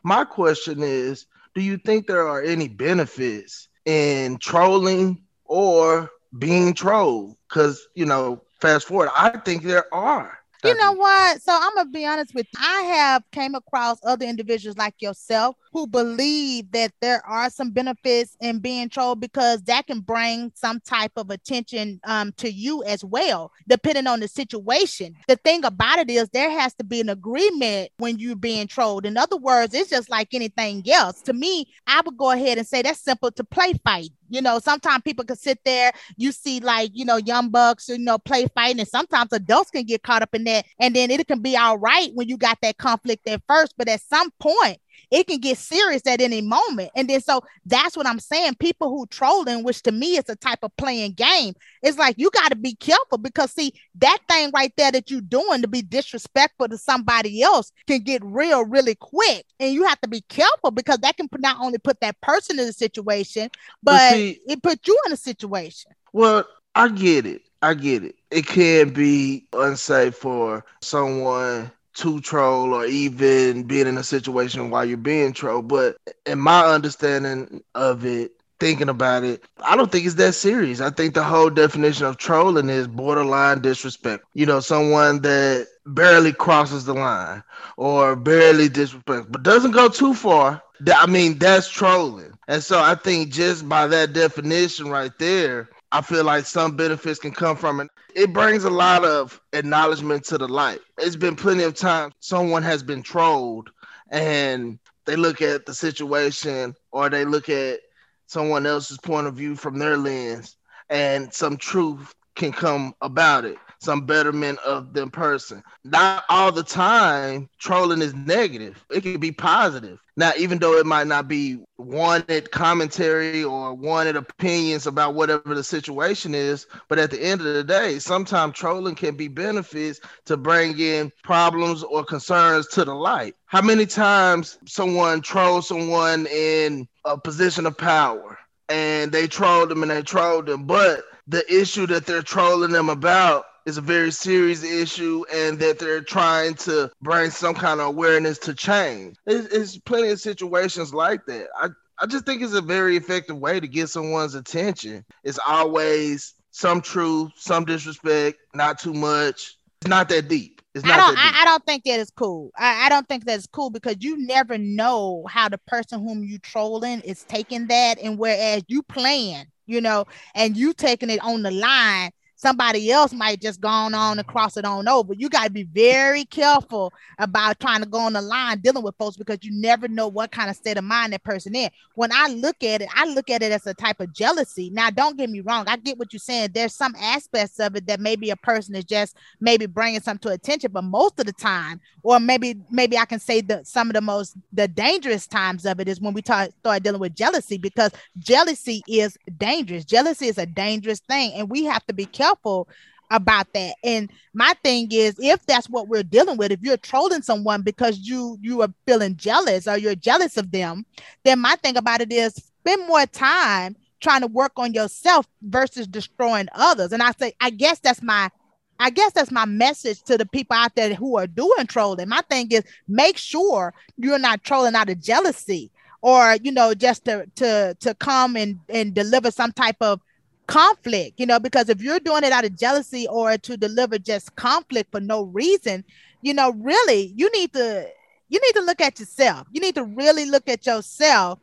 My 0.05 0.25
question 0.25 0.83
is 0.83 1.27
Do 1.55 1.63
you 1.63 1.79
think 1.79 2.07
there 2.07 2.29
are 2.29 2.43
any 2.43 2.69
benefits 2.69 3.69
in 3.87 4.37
trolling 4.39 5.25
or 5.47 6.11
being 6.39 6.75
trolled? 6.75 7.37
Because, 7.49 7.89
you 7.95 8.05
know, 8.05 8.43
fast 8.61 8.87
forward, 8.87 9.09
I 9.17 9.31
think 9.39 9.63
there 9.63 9.93
are. 9.95 10.39
You 10.65 10.77
know 10.77 10.93
what? 10.93 11.43
So 11.43 11.53
I'm 11.53 11.75
gonna 11.75 11.91
be 11.91 12.05
honest 12.05 12.35
with 12.35 12.47
you. 12.53 12.61
I 12.61 12.83
have 12.83 13.23
came 13.31 13.55
across 13.55 13.99
other 14.03 14.27
individuals 14.27 14.77
like 14.77 15.01
yourself 15.01 15.57
who 15.77 15.87
believe 15.87 16.73
that 16.73 16.91
there 17.03 17.21
are 17.27 17.51
some 17.51 17.71
benefits 17.71 18.35
in 18.41 18.61
being 18.61 18.89
trolled 18.89 19.21
because 19.21 19.61
that 19.65 19.87
can 19.87 20.01
bring 20.01 20.51
some 20.55 20.81
type 20.81 21.13
of 21.17 21.29
attention 21.29 22.01
um, 22.05 22.33
to 22.39 22.51
you 22.51 22.83
as 22.85 23.05
well, 23.05 23.53
depending 23.69 24.07
on 24.07 24.19
the 24.21 24.27
situation. 24.27 25.15
The 25.29 25.37
thing 25.37 25.67
about 25.67 25.99
it 25.99 26.09
is 26.09 26.31
there 26.31 26.49
has 26.49 26.73
to 26.77 26.85
be 26.85 27.03
an 27.03 27.11
agreement 27.11 27.91
when 27.99 28.19
you're 28.19 28.37
being 28.37 28.67
trolled. 28.69 29.05
In 29.05 29.19
other 29.19 29.37
words, 29.37 29.75
it's 29.75 29.91
just 29.91 30.09
like 30.09 30.29
anything 30.33 30.83
else. 30.91 31.21
To 31.23 31.35
me, 31.35 31.67
I 31.87 32.01
would 32.07 32.17
go 32.17 32.31
ahead 32.31 32.57
and 32.57 32.67
say 32.67 32.81
that's 32.81 33.01
simple 33.01 33.31
to 33.33 33.45
play 33.45 33.75
fight. 33.85 34.09
You 34.29 34.41
know, 34.43 34.59
sometimes 34.59 35.03
people 35.03 35.25
can 35.25 35.37
sit 35.37 35.61
there, 35.65 35.93
you 36.17 36.33
see 36.33 36.61
like, 36.61 36.91
you 36.95 37.05
know, 37.05 37.17
young 37.17 37.51
bucks, 37.51 37.89
you 37.91 37.99
know, 37.99 38.19
play 38.19 38.47
fighting, 38.55 38.81
and 38.81 38.89
sometimes 38.89 39.33
adults 39.33 39.71
can 39.71 39.85
get 39.85 40.03
caught 40.03 40.23
up 40.23 40.35
in 40.35 40.45
that. 40.45 40.65
And 40.81 40.97
then 40.97 41.11
it 41.11 41.29
can 41.29 41.43
be 41.43 41.57
all 41.57 41.79
right 41.79 42.11
when 42.15 42.29
you 42.29 42.37
got 42.37 42.59
that 42.63 42.79
conflict 42.79 43.29
at 43.29 43.43
first, 43.47 43.75
but 43.77 43.89
at 43.89 44.01
some 44.01 44.31
point, 44.41 44.79
it 45.11 45.27
can 45.27 45.39
get 45.39 45.59
serious 45.59 46.07
at 46.07 46.21
any 46.21 46.41
moment. 46.41 46.91
And 46.97 47.09
then 47.09 47.21
so 47.21 47.43
that's 47.65 47.97
what 47.97 48.07
I'm 48.07 48.19
saying. 48.19 48.57
People 48.57 48.91
who 48.91 49.07
trolling, 49.07 49.65
which 49.65 49.83
to 49.83 49.93
me 49.93 50.17
is 50.17 50.29
a 50.29 50.37
type 50.37 50.61
of 50.63 50.77
playing 50.77 51.13
game, 51.13 51.55
it's 51.83 51.99
like 51.99 52.17
you 52.19 52.31
got 52.31 52.49
to 52.49 52.57
be 52.57 52.75
careful 52.75 53.19
because 53.19 53.53
see 53.53 53.73
that 53.97 54.19
thing 54.29 54.51
right 54.55 54.73
there 54.77 54.93
that 54.93 55.11
you're 55.11 55.21
doing 55.21 55.63
to 55.63 55.69
be 55.69 55.83
disrespectful 55.83 56.69
to 56.69 56.79
somebody 56.79 57.43
else 57.43 57.73
can 57.87 58.01
get 58.01 58.25
real 58.25 58.65
really 58.65 58.95
quick. 58.95 59.45
And 59.61 59.73
you 59.73 59.85
have 59.85 60.01
to 60.01 60.09
be 60.09 60.23
careful 60.23 60.71
because 60.71 60.99
that 60.99 61.17
can 61.17 61.29
not 61.39 61.59
only 61.61 61.79
put 61.79 62.01
that 62.01 62.21
person 62.21 62.59
in 62.59 62.69
a 62.69 62.73
situation, 62.73 63.51
but 63.83 64.13
see, 64.13 64.41
it 64.47 64.63
put 64.63 64.87
you 64.87 64.99
in 65.07 65.13
a 65.13 65.17
situation. 65.17 65.93
Well, 66.13 66.45
I 66.75 66.89
get 66.89 67.27
it. 67.27 67.43
I 67.63 67.75
get 67.75 68.05
it. 68.05 68.17
It 68.31 68.47
can 68.47 68.91
be 68.91 69.47
unsafe 69.53 70.15
for 70.15 70.65
someone 70.83 71.71
to 71.97 72.21
troll 72.21 72.75
or 72.75 72.87
even 72.87 73.65
being 73.65 73.87
in 73.87 73.99
a 73.99 74.05
situation 74.05 74.71
while 74.71 74.85
you're 74.85 74.97
being 74.97 75.33
trolled. 75.33 75.69
But 75.69 75.97
in 76.27 76.39
my 76.39 76.67
understanding 76.67 77.63
of 77.75 78.05
it, 78.05 78.33
thinking 78.59 78.89
about 78.89 79.25
it, 79.25 79.43
I 79.63 79.77
don't 79.77 79.91
think 79.91 80.07
it's 80.07 80.15
that 80.17 80.35
serious. 80.35 80.81
I 80.81 80.91
think 80.91 81.15
the 81.15 81.23
whole 81.25 81.51
definition 81.51 82.07
of 82.07 82.17
trolling 82.17 82.69
is 82.71 82.89
borderline 82.89 83.61
disrespect. 83.61 84.25
You 84.35 84.47
know, 84.47 84.61
someone 84.61 85.21
that 85.23 85.67
barely 85.87 86.33
crosses 86.33 86.85
the 86.85 86.95
line 86.95 87.43
or 87.77 88.17
barely 88.17 88.69
disrespect, 88.69 89.31
but 89.31 89.43
doesn't 89.43 89.73
go 89.73 89.89
too 89.89 90.15
far. 90.15 90.63
I 90.95 91.07
mean, 91.07 91.39
that's 91.39 91.69
trolling. 91.69 92.33
And 92.49 92.63
so 92.63 92.81
I 92.81 92.95
think 92.95 93.33
just 93.33 93.69
by 93.69 93.87
that 93.89 94.13
definition 94.13 94.89
right 94.89 95.13
there, 95.19 95.69
I 95.97 96.03
feel 96.03 96.25
like 96.25 96.45
some 96.45 96.77
benefits 96.77 97.19
can 97.19 97.31
come 97.31 97.57
from 97.57 97.81
it. 97.81 97.89
It 98.15 98.35
brings 98.35 98.65
a 98.65 98.71
lot 98.71 99.03
of 99.03 99.41
acknowledgement 99.55 100.25
to 100.25 100.37
the 100.37 100.47
light. 100.47 100.81
It's 100.99 101.17
been 101.17 101.35
plenty 101.35 101.63
of 101.63 101.75
times 101.75 102.13
someone 102.21 102.63
has 102.65 102.83
been 102.83 103.03
trolled 103.03 103.71
and 104.11 104.79
they 105.07 105.17
look 105.17 105.41
at 105.41 105.65
the 105.65 105.73
situation 105.73 106.75
or 106.93 107.09
they 107.09 107.25
look 107.25 107.49
at 107.49 107.81
someone 108.27 108.67
else's 108.67 108.99
point 108.99 109.27
of 109.27 109.37
view 109.37 109.57
from 109.57 109.79
their 109.79 109.97
lens 109.97 110.59
and 110.91 111.33
some 111.33 111.57
truth 111.57 112.15
can 112.35 112.53
come 112.53 112.93
about 113.01 113.47
it 113.47 113.57
some 113.87 114.05
betterment 114.05 114.59
of 114.59 114.93
them 114.93 115.11
person. 115.11 115.63
Not 115.85 116.25
all 116.29 116.51
the 116.51 116.65
time 116.65 117.49
trolling 117.59 118.03
is 118.03 118.15
negative. 118.15 118.85
It 118.91 119.03
can 119.03 119.21
be 119.21 119.31
positive. 119.31 120.01
Now, 120.17 120.33
even 120.37 120.59
though 120.59 120.77
it 120.77 120.87
might 120.87 121.07
not 121.07 121.29
be 121.29 121.59
wanted 121.79 122.51
commentary 122.51 123.45
or 123.45 123.75
wanted 123.75 124.17
opinions 124.17 124.89
about 124.89 125.15
whatever 125.15 125.55
the 125.55 125.63
situation 125.63 126.35
is, 126.35 126.67
but 126.89 126.99
at 126.99 127.13
the 127.13 127.23
end 127.23 127.43
of 127.43 127.47
the 127.47 127.63
day, 127.63 128.01
sometimes 128.01 128.55
trolling 128.55 128.97
can 128.97 129.15
be 129.15 129.29
benefits 129.29 130.01
to 130.25 130.37
bring 130.37 130.79
in 130.81 131.13
problems 131.23 131.85
or 131.85 132.05
concerns 132.05 132.67
to 132.69 132.85
the 132.85 132.95
light. 132.95 133.37
How 133.45 133.63
many 133.63 133.87
times 133.87 134.59
someone 134.67 135.21
trolls 135.21 135.69
someone 135.69 136.27
in 136.27 136.89
a 137.05 137.17
position 137.17 137.67
of 137.67 137.79
power 137.79 138.37
and 138.69 139.13
they 139.13 139.29
trolled 139.29 139.69
them 139.69 139.83
and 139.83 139.93
they 139.93 140.03
trolled 140.03 140.47
them, 140.47 140.65
but 140.65 141.05
the 141.29 141.45
issue 141.53 141.87
that 141.87 142.07
they're 142.07 142.23
trolling 142.23 142.73
them 142.73 142.89
about 142.89 143.45
is 143.67 143.77
a 143.77 143.83
very 143.83 144.13
serious 144.13 144.63
issue 144.63 145.25
and 145.35 145.59
that 145.59 145.79
they're 145.79 146.01
trying 146.01 146.55
to 146.55 146.91
bring 147.03 147.31
some 147.31 147.55
kind 147.55 147.81
of 147.81 147.89
awareness 147.89 148.39
to 148.39 148.55
change. 148.55 149.17
It's, 149.27 149.53
it's 149.53 149.79
plenty 149.79 150.09
of 150.09 150.21
situations 150.21 150.95
like 150.95 151.27
that. 151.27 151.49
I, 151.61 151.69
I 152.01 152.07
just 152.07 152.25
think 152.25 152.43
it's 152.43 152.55
a 152.55 152.63
very 152.63 152.97
effective 152.97 153.37
way 153.37 153.59
to 153.59 153.67
get 153.67 153.89
someone's 153.89 154.35
attention. 154.35 155.05
It's 155.25 155.41
always 155.47 156.35
some 156.53 156.81
truth, 156.81 157.33
some 157.37 157.65
disrespect, 157.65 158.39
not 158.55 158.79
too 158.79 158.95
much. 158.95 159.59
It's 159.81 159.89
not 159.89 160.09
that 160.11 160.29
deep. 160.29 160.63
It's 160.75 160.85
not 160.85 160.95
I 160.95 160.97
don't. 160.97 161.19
I, 161.19 161.43
I 161.43 161.45
don't 161.47 161.65
think 161.65 161.85
that 161.85 162.01
is 162.01 162.11
cool. 162.11 162.51
I, 162.57 162.87
I 162.87 162.89
don't 162.89 163.09
think 163.09 163.25
that's 163.25 163.47
cool 163.47 163.71
because 163.71 163.97
you 164.01 164.19
never 164.27 164.59
know 164.59 165.25
how 165.29 165.49
the 165.49 165.59
person 165.59 166.01
whom 166.01 166.23
you 166.23 166.39
trolling 166.39 167.01
is 167.01 167.25
taking 167.25 167.67
that, 167.69 167.99
and 167.99 168.19
whereas 168.19 168.63
you 168.69 168.83
plan, 168.83 169.47
you 169.67 169.81
know, 169.81 170.07
and 170.35 170.57
you 170.57 170.75
taking 170.75 171.09
it 171.09 171.23
on 171.23 171.43
the 171.43 171.51
line, 171.51 172.11
somebody 172.37 172.91
else 172.91 173.13
might 173.13 173.41
just 173.41 173.61
gone 173.61 173.95
on 173.95 174.19
and 174.19 174.29
cross 174.29 174.57
it 174.57 174.65
on 174.65 174.87
over. 174.87 175.15
You 175.15 175.29
got 175.29 175.45
to 175.45 175.51
be 175.51 175.65
very 175.65 176.25
careful 176.27 176.93
about 177.19 177.59
trying 177.59 177.81
to 177.81 177.89
go 177.89 177.99
on 177.99 178.13
the 178.13 178.21
line 178.21 178.59
dealing 178.59 178.85
with 178.85 178.95
folks 178.97 179.17
because 179.17 179.39
you 179.41 179.51
never 179.53 179.89
know 179.89 180.07
what 180.07 180.31
kind 180.31 180.51
of 180.51 180.57
state 180.57 180.77
of 180.77 180.85
mind 180.85 181.15
that 181.15 181.25
person 181.25 181.57
in. 181.57 181.71
When 181.95 182.13
I 182.13 182.29
look 182.29 182.63
at 182.63 182.83
it, 182.83 182.89
I 182.95 183.07
look 183.07 183.31
at 183.31 183.43
it 183.43 183.53
as 183.53 183.67
a 183.67 183.75
type 183.75 184.01
of 184.01 184.13
jealousy. 184.13 184.71
Now, 184.71 184.91
don't 184.91 185.17
get 185.17 185.31
me 185.31 185.41
wrong. 185.41 185.65
I 185.67 185.77
get 185.79 185.99
what 185.99 186.13
you're 186.13 186.21
saying. 186.21 186.51
There's 186.53 186.75
some 186.75 186.95
aspects 187.01 187.59
of 187.59 187.75
it 187.75 187.87
that 187.87 188.01
maybe 188.01 188.31
a 188.31 188.37
person 188.37 188.75
is 188.75 188.85
just 188.85 189.17
maybe 189.41 189.65
bringing 189.65 190.01
something 190.01 190.29
to 190.29 190.35
attention, 190.35 190.73
but 190.73 190.85
most 190.85 191.19
of 191.19 191.25
the 191.27 191.33
time, 191.33 191.81
or 192.03 192.21
maybe 192.21 192.57
maybe 192.71 192.99
I 192.99 193.07
can 193.07 193.19
say 193.19 193.41
that 193.43 193.67
some 193.67 193.89
of 193.89 193.95
the 193.95 194.01
most 194.01 194.37
the 194.53 194.69
dangerous 194.69 195.27
times 195.27 195.65
of 195.65 195.81
it 195.81 195.89
is 195.89 196.01
when 196.01 196.13
we 196.13 196.21
start 196.21 196.53
dealing 196.83 197.01
with 197.01 197.17
jealousy 197.17 197.57
because 197.57 197.93
jealousy 198.19 198.83
is 198.87 199.17
dangerous. 199.39 199.85
Jealousy 199.85 200.27
is 200.27 200.39
a 200.39 200.47
dangerous 200.47 201.01
thing, 201.01 201.33
and 201.35 201.49
we 201.49 201.65
have 201.65 201.85
to 201.87 201.95
be 201.95 202.05
careful 202.05 202.26
careful 202.27 202.69
about 203.11 203.53
that. 203.55 203.77
And 203.85 204.11
my 204.35 204.53
thing 204.65 204.89
is, 204.91 205.17
if 205.19 205.45
that's 205.47 205.69
what 205.69 205.89
we're 205.89 206.03
dealing 206.03 206.37
with, 206.37 206.51
if 206.51 206.61
you're 206.63 206.77
trolling 206.77 207.23
someone 207.23 207.63
because 207.63 207.99
you 208.01 208.39
you 208.41 208.63
are 208.63 208.73
feeling 208.87 209.17
jealous 209.17 209.69
or 209.69 209.79
you're 209.79 209.95
jealous 209.95 210.37
of 210.37 210.51
them, 210.51 210.85
then 211.25 211.41
my 211.41 211.57
thing 211.57 211.77
about 211.77 212.01
it 212.01 212.13
is 212.13 212.35
spend 212.35 212.87
more 212.87 213.07
time 213.07 213.77
trying 214.01 214.21
to 214.21 214.27
work 214.27 214.53
on 214.57 214.75
yourself 214.75 215.27
versus 215.43 215.87
destroying 215.87 216.49
others. 216.53 216.93
And 216.93 217.03
I 217.03 217.13
say, 217.13 217.33
I 217.41 217.51
guess 217.51 217.79
that's 217.79 218.03
my 218.03 218.31
I 218.79 218.91
guess 218.91 219.13
that's 219.13 219.31
my 219.31 219.47
message 219.47 220.03
to 220.03 220.19
the 220.19 220.27
people 220.27 220.57
out 220.57 220.75
there 220.75 220.93
who 220.95 221.17
are 221.17 221.27
doing 221.27 221.67
trolling. 221.67 222.09
My 222.09 222.21
thing 222.29 222.51
is 222.51 222.63
make 222.89 223.17
sure 223.17 223.73
you're 223.97 224.19
not 224.19 224.45
trolling 224.45 224.75
out 224.75 224.91
of 224.91 225.01
jealousy 225.01 225.71
or 226.03 226.37
you 226.43 226.53
know 226.53 226.75
just 226.75 227.05
to 227.07 227.27
to 227.37 227.77
to 227.81 227.95
come 227.95 228.37
and 228.37 228.59
and 228.69 228.95
deliver 228.95 229.31
some 229.31 229.53
type 229.53 229.77
of 229.81 230.01
conflict, 230.47 231.19
you 231.19 231.27
know, 231.27 231.39
because 231.39 231.69
if 231.69 231.83
you're 231.83 232.01
doing 232.01 232.25
it 232.25 232.33
out 232.33 232.45
of 232.45 232.59
jealousy 232.59 233.07
or 233.09 233.37
to 233.39 233.57
deliver 233.57 233.99
just 233.99 234.35
conflict 234.37 234.91
for 234.91 235.01
no 235.01 235.23
reason, 235.23 235.85
you 236.23 236.35
know, 236.35 236.53
really, 236.53 237.13
you 237.17 237.31
need 237.33 237.53
to 237.53 237.89
you 238.29 238.41
need 238.41 238.59
to 238.59 238.65
look 238.65 238.81
at 238.81 238.99
yourself. 238.99 239.47
You 239.53 239.61
need 239.61 239.77
to 239.77 239.85
really 239.85 240.27
look 240.27 240.49
at 240.49 240.67
yourself 240.67 241.39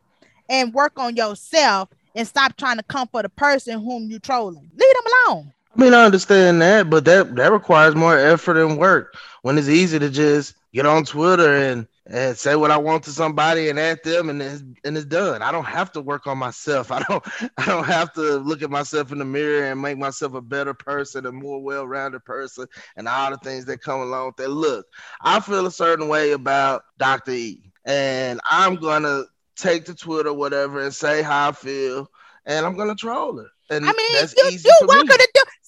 and 0.48 0.74
work 0.74 0.92
on 0.98 1.16
yourself 1.16 1.88
and 2.14 2.26
stop 2.28 2.56
trying 2.56 2.76
to 2.76 2.82
comfort 2.82 3.22
the 3.22 3.28
person 3.30 3.80
whom 3.80 4.10
you're 4.10 4.20
trolling. 4.20 4.70
Leave 4.76 4.94
them 4.94 5.12
alone. 5.28 5.52
I 5.76 5.80
mean, 5.80 5.94
I 5.94 6.04
understand 6.04 6.62
that, 6.62 6.88
but 6.88 7.04
that 7.06 7.34
that 7.36 7.52
requires 7.52 7.94
more 7.94 8.16
effort 8.16 8.56
and 8.58 8.78
work. 8.78 9.16
When 9.42 9.58
it's 9.58 9.68
easy 9.68 9.98
to 9.98 10.10
just 10.10 10.54
get 10.72 10.86
on 10.86 11.04
Twitter 11.04 11.56
and 11.56 11.86
and 12.06 12.36
say 12.36 12.54
what 12.54 12.70
I 12.70 12.76
want 12.76 13.02
to 13.04 13.10
somebody 13.10 13.70
and 13.70 13.78
at 13.78 14.02
them 14.02 14.28
and 14.28 14.42
it's, 14.42 14.62
and 14.84 14.96
it's 14.96 15.06
done. 15.06 15.40
I 15.40 15.50
don't 15.50 15.64
have 15.64 15.90
to 15.92 16.02
work 16.02 16.26
on 16.26 16.36
myself. 16.38 16.92
I 16.92 17.02
don't 17.02 17.24
I 17.56 17.66
don't 17.66 17.84
have 17.84 18.12
to 18.14 18.36
look 18.36 18.62
at 18.62 18.70
myself 18.70 19.12
in 19.12 19.18
the 19.18 19.24
mirror 19.24 19.66
and 19.66 19.80
make 19.80 19.98
myself 19.98 20.34
a 20.34 20.40
better 20.42 20.74
person, 20.74 21.26
a 21.26 21.32
more 21.32 21.62
well-rounded 21.62 22.24
person, 22.24 22.66
and 22.96 23.08
all 23.08 23.30
the 23.30 23.38
things 23.38 23.64
that 23.66 23.80
come 23.80 24.00
along 24.00 24.26
with 24.26 24.36
that. 24.36 24.50
Look, 24.50 24.86
I 25.20 25.40
feel 25.40 25.66
a 25.66 25.70
certain 25.70 26.08
way 26.08 26.32
about 26.32 26.82
Dr. 26.98 27.32
E, 27.32 27.72
and 27.84 28.40
I'm 28.50 28.76
gonna 28.76 29.24
take 29.56 29.86
to 29.86 29.94
Twitter, 29.94 30.32
whatever, 30.32 30.82
and 30.82 30.94
say 30.94 31.22
how 31.22 31.48
I 31.48 31.52
feel, 31.52 32.08
and 32.44 32.66
I'm 32.66 32.76
gonna 32.76 32.94
troll 32.94 33.38
her. 33.38 33.48
And 33.70 33.86
I 33.86 33.92
mean, 33.92 34.12
that's 34.12 34.34
you, 34.36 34.48
easy 34.48 34.68
you 34.68 34.86
welcome 34.86 35.08
me. 35.08 35.24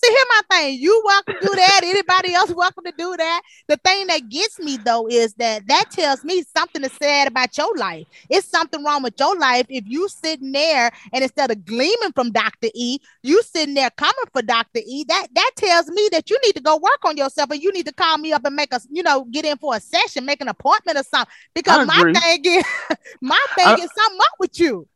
Here 0.08 0.24
my 0.28 0.56
thing. 0.56 0.78
You 0.80 1.02
welcome 1.04 1.34
to 1.40 1.46
do 1.48 1.54
that. 1.56 1.80
Anybody 1.82 2.34
else 2.34 2.52
welcome 2.52 2.84
to 2.84 2.92
do 2.96 3.16
that? 3.16 3.42
The 3.66 3.76
thing 3.78 4.06
that 4.06 4.28
gets 4.28 4.58
me 4.60 4.76
though 4.76 5.08
is 5.08 5.34
that 5.34 5.66
that 5.66 5.86
tells 5.90 6.24
me 6.24 6.44
something 6.56 6.84
is 6.84 6.92
sad 6.92 7.26
about 7.28 7.56
your 7.58 7.76
life. 7.76 8.06
It's 8.30 8.48
something 8.48 8.84
wrong 8.84 9.02
with 9.02 9.14
your 9.18 9.36
life 9.36 9.66
if 9.68 9.84
you 9.86 10.08
sitting 10.08 10.52
there 10.52 10.92
and 11.12 11.22
instead 11.22 11.50
of 11.50 11.64
gleaming 11.64 12.12
from 12.14 12.30
Dr. 12.30 12.68
E, 12.74 12.98
you 13.22 13.42
sitting 13.42 13.74
there 13.74 13.90
coming 13.90 14.14
for 14.32 14.42
Dr. 14.42 14.80
E. 14.86 15.04
That 15.08 15.26
that 15.34 15.50
tells 15.56 15.88
me 15.88 16.08
that 16.12 16.30
you 16.30 16.38
need 16.44 16.54
to 16.54 16.62
go 16.62 16.76
work 16.76 17.04
on 17.04 17.16
yourself 17.16 17.50
and 17.50 17.60
you 17.60 17.72
need 17.72 17.86
to 17.86 17.94
call 17.94 18.18
me 18.18 18.32
up 18.32 18.44
and 18.44 18.54
make 18.54 18.72
us, 18.72 18.86
you 18.90 19.02
know, 19.02 19.24
get 19.24 19.44
in 19.44 19.58
for 19.58 19.74
a 19.74 19.80
session, 19.80 20.24
make 20.24 20.40
an 20.40 20.48
appointment 20.48 20.98
or 20.98 21.02
something. 21.02 21.32
Because 21.54 21.86
my 21.86 22.12
thing 22.12 22.40
is, 22.44 22.64
my 23.20 23.44
thing 23.56 23.66
I- 23.66 23.74
is 23.74 23.90
something 23.96 24.20
up 24.20 24.34
with 24.38 24.60
you. 24.60 24.86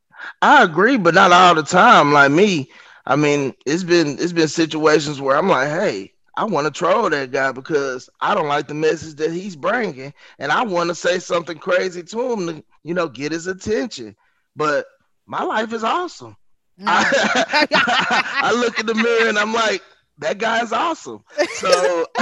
I 0.42 0.64
agree, 0.64 0.98
but 0.98 1.14
not 1.14 1.32
all 1.32 1.54
the 1.54 1.62
time. 1.62 2.12
Like 2.12 2.30
me, 2.30 2.70
I 3.06 3.16
mean, 3.16 3.54
it's 3.66 3.84
been 3.84 4.18
it's 4.18 4.32
been 4.32 4.48
situations 4.48 5.20
where 5.20 5.36
I'm 5.36 5.48
like, 5.48 5.68
hey, 5.68 6.12
I 6.36 6.44
want 6.44 6.66
to 6.66 6.70
troll 6.70 7.10
that 7.10 7.32
guy 7.32 7.52
because 7.52 8.08
I 8.20 8.34
don't 8.34 8.48
like 8.48 8.68
the 8.68 8.74
message 8.74 9.16
that 9.16 9.32
he's 9.32 9.56
bringing, 9.56 10.14
and 10.38 10.52
I 10.52 10.62
want 10.62 10.88
to 10.88 10.94
say 10.94 11.18
something 11.18 11.58
crazy 11.58 12.02
to 12.02 12.32
him 12.32 12.46
to, 12.46 12.64
you 12.82 12.94
know, 12.94 13.08
get 13.08 13.32
his 13.32 13.46
attention. 13.46 14.16
But 14.56 14.86
my 15.26 15.42
life 15.42 15.72
is 15.72 15.84
awesome. 15.84 16.36
I, 16.86 17.66
I 18.42 18.52
look 18.52 18.78
in 18.78 18.86
the 18.86 18.94
mirror 18.94 19.28
and 19.28 19.38
I'm 19.38 19.52
like, 19.52 19.82
that 20.18 20.38
guy's 20.38 20.72
awesome. 20.72 21.24
So 21.54 22.06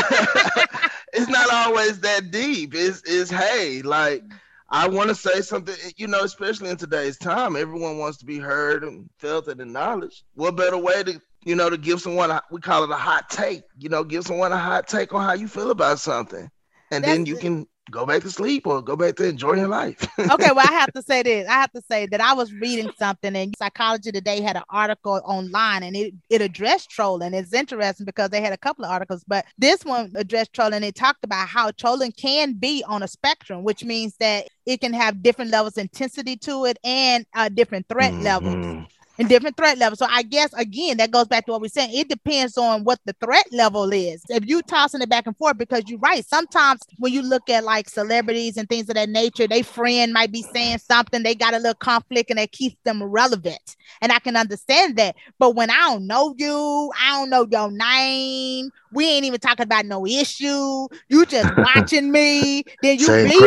it's 1.13 1.29
not 1.29 1.53
always 1.53 2.01
that 2.01 2.31
deep. 2.31 2.75
It's 2.75 3.03
it's 3.05 3.31
hey, 3.31 3.83
like 3.83 4.23
I 4.71 4.87
want 4.89 5.09
to 5.09 5.15
say 5.15 5.41
something, 5.41 5.75
eh, 5.85 5.91
you 5.97 6.07
know, 6.07 6.23
especially 6.25 6.69
in 6.69 6.77
today's 6.77 7.17
time, 7.17 7.57
everyone 7.57 7.99
wants 7.99 8.19
to 8.19 8.27
be 8.27 8.39
heard 8.39 8.85
and 8.85 9.09
felt 9.19 9.49
and 9.49 9.61
acknowledged. 9.61 10.25
What 10.35 10.57
better 10.57 10.77
way 10.77 11.03
to, 11.05 11.21
you 11.45 11.57
know, 11.57 11.71
to 11.71 11.79
give 11.79 12.01
someone, 12.01 12.31
a, 12.31 12.43
we 12.51 12.61
call 12.61 12.85
it 12.85 12.91
a 12.91 12.97
hot 12.97 13.31
take, 13.31 13.63
you 13.79 13.89
know, 13.89 14.05
give 14.05 14.25
someone 14.25 14.53
a 14.53 14.59
hot 14.59 14.87
take 14.87 15.15
on 15.15 15.25
how 15.25 15.33
you 15.33 15.49
feel 15.49 15.71
about 15.71 16.01
something. 16.01 16.51
And 16.91 17.05
then 17.05 17.27
you 17.27 17.37
can 17.37 17.67
go 17.91 18.07
back 18.07 18.23
to 18.23 18.31
sleep 18.31 18.67
or 18.67 18.83
go 18.83 18.97
back 18.97 19.17
to 19.17 19.29
enjoying 19.29 19.59
your 19.61 19.69
life. 19.69 20.07
okay, 20.19 20.53
well, 20.53 20.61
I 20.69 20.73
have 20.73 20.93
to 20.93 21.03
say 21.03 21.23
this. 21.23 21.49
I 21.49 21.55
have 21.55 21.73
to 21.73 21.83
say 21.91 22.07
that 22.07 22.21
I 22.21 22.35
was 22.35 22.53
reading 22.53 22.91
something, 22.99 23.35
and 23.35 23.55
Psychology 23.57 24.13
Today 24.13 24.41
had 24.41 24.57
an 24.57 24.63
article 24.71 25.21
online, 25.25 25.83
and 25.83 25.97
it, 25.97 26.15
it 26.31 26.43
addressed 26.43 26.91
trolling. 26.91 27.35
It's 27.35 27.53
interesting 27.53 28.07
because 28.07 28.31
they 28.31 28.41
had 28.41 28.53
a 28.53 28.59
couple 28.59 28.85
of 28.85 28.91
articles, 28.91 29.25
but 29.27 29.45
this 29.57 29.85
one 29.85 30.13
addressed 30.17 30.53
trolling. 30.53 30.83
It 30.83 30.95
talked 30.95 31.25
about 31.25 31.49
how 31.49 31.71
trolling 31.73 32.13
can 32.13 32.55
be 32.55 32.85
on 32.87 33.03
a 33.03 33.09
spectrum, 33.09 33.65
which 33.65 33.85
means 33.85 34.17
that 34.19 34.49
it 34.67 34.81
can 34.81 34.93
have 34.93 35.23
different 35.23 35.51
levels 35.51 35.77
of 35.77 35.83
intensity 35.83 36.37
to 36.37 36.67
it 36.67 36.79
and 36.85 37.25
uh, 37.35 37.49
different 37.49 37.87
threat 37.89 38.15
levels 38.19 38.55
Mhm. 38.55 38.87
And 39.19 39.29
different 39.29 39.57
threat 39.57 39.79
levels. 39.79 39.99
So 39.99 40.07
I 40.09 40.23
guess 40.23 40.53
again 40.55 40.97
that 40.99 41.11
goes 41.11 41.27
back 41.27 41.47
to 41.47 41.53
what 41.53 41.61
we're 41.61 41.69
saying. 41.69 41.91
It 41.93 42.09
depends 42.09 42.57
on 42.57 42.85
what 42.85 43.01
the 43.05 43.15
threat 43.15 43.47
level 43.53 43.93
is. 43.93 44.23
If 44.29 44.47
you 44.47 44.63
tossing 44.63 45.03
it 45.03 45.09
back 45.09 45.27
and 45.27 45.37
forth, 45.37 45.59
because 45.59 45.85
you're 45.89 45.99
right. 45.99 46.25
Sometimes 46.25 46.81
when 46.99 47.13
you 47.13 47.23
look 47.23 47.51
at 47.51 47.65
like 47.65 47.89
celebrities 47.89 48.57
and 48.57 48.69
things 48.69 48.89
of 48.89 48.95
that 48.95 49.09
nature, 49.09 49.47
they 49.47 49.63
friend 49.63 50.13
might 50.13 50.33
be 50.33 50.43
saying 50.43 50.79
something, 50.79 51.23
they 51.23 51.35
got 51.35 51.55
a 51.55 51.59
little 51.59 51.75
conflict 51.75 52.31
and 52.31 52.39
that 52.39 52.53
keeps 52.53 52.77
them 52.85 53.03
relevant. 53.03 53.77
And 54.01 54.13
I 54.13 54.19
can 54.19 54.37
understand 54.37 54.97
that. 54.97 55.17
But 55.39 55.55
when 55.55 55.71
I 55.71 55.79
don't 55.79 56.07
know 56.07 56.35
you, 56.37 56.93
I 57.01 57.11
don't 57.11 57.31
know 57.31 57.47
your 57.51 57.71
name, 57.71 58.71
we 58.93 59.07
ain't 59.07 59.25
even 59.25 59.41
talking 59.41 59.65
about 59.65 59.87
no 59.87 60.07
issue. 60.07 60.89
You 61.09 61.27
just 61.27 61.57
watching 61.59 62.11
me, 62.11 62.65
then 62.83 62.99
you 62.99 63.07
crazy 63.07 63.45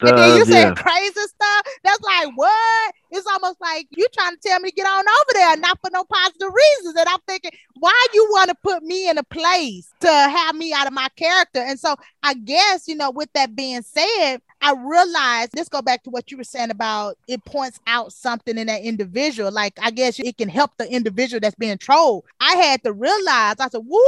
and 0.00 0.18
then 0.18 0.36
you 0.36 0.44
saying 0.44 0.74
yeah. 0.76 0.82
crazy 0.82 1.12
stuff. 1.12 1.66
That's 1.82 2.02
like 2.02 2.28
what? 2.34 2.94
It's 3.14 3.26
almost 3.28 3.60
like 3.60 3.86
you 3.90 4.06
trying 4.12 4.34
to 4.34 4.40
tell 4.44 4.58
me 4.58 4.70
to 4.70 4.74
get 4.74 4.86
on 4.86 5.04
over 5.06 5.32
there, 5.34 5.56
not 5.58 5.78
for 5.80 5.88
no 5.92 6.04
positive 6.04 6.52
reasons. 6.52 6.96
And 6.98 7.08
I'm 7.08 7.20
thinking, 7.28 7.52
why 7.78 8.06
you 8.12 8.26
want 8.32 8.50
to 8.50 8.56
put 8.56 8.82
me 8.82 9.08
in 9.08 9.18
a 9.18 9.22
place 9.22 9.92
to 10.00 10.08
have 10.08 10.56
me 10.56 10.72
out 10.72 10.88
of 10.88 10.92
my 10.92 11.08
character? 11.14 11.60
And 11.60 11.78
so 11.78 11.94
I 12.24 12.34
guess, 12.34 12.88
you 12.88 12.96
know, 12.96 13.12
with 13.12 13.32
that 13.34 13.54
being 13.54 13.82
said, 13.82 14.38
I 14.60 14.72
realized 14.72 15.52
this 15.52 15.68
go 15.68 15.80
back 15.80 16.02
to 16.04 16.10
what 16.10 16.32
you 16.32 16.38
were 16.38 16.44
saying 16.44 16.70
about 16.70 17.16
it 17.28 17.44
points 17.44 17.78
out 17.86 18.12
something 18.12 18.58
in 18.58 18.66
that 18.66 18.82
individual. 18.82 19.52
Like 19.52 19.78
I 19.80 19.92
guess 19.92 20.18
it 20.18 20.36
can 20.36 20.48
help 20.48 20.72
the 20.76 20.90
individual 20.90 21.38
that's 21.38 21.54
being 21.54 21.78
trolled. 21.78 22.24
I 22.40 22.56
had 22.56 22.82
to 22.82 22.92
realize, 22.92 23.56
I 23.60 23.68
said, 23.68 23.82
woo, 23.84 24.00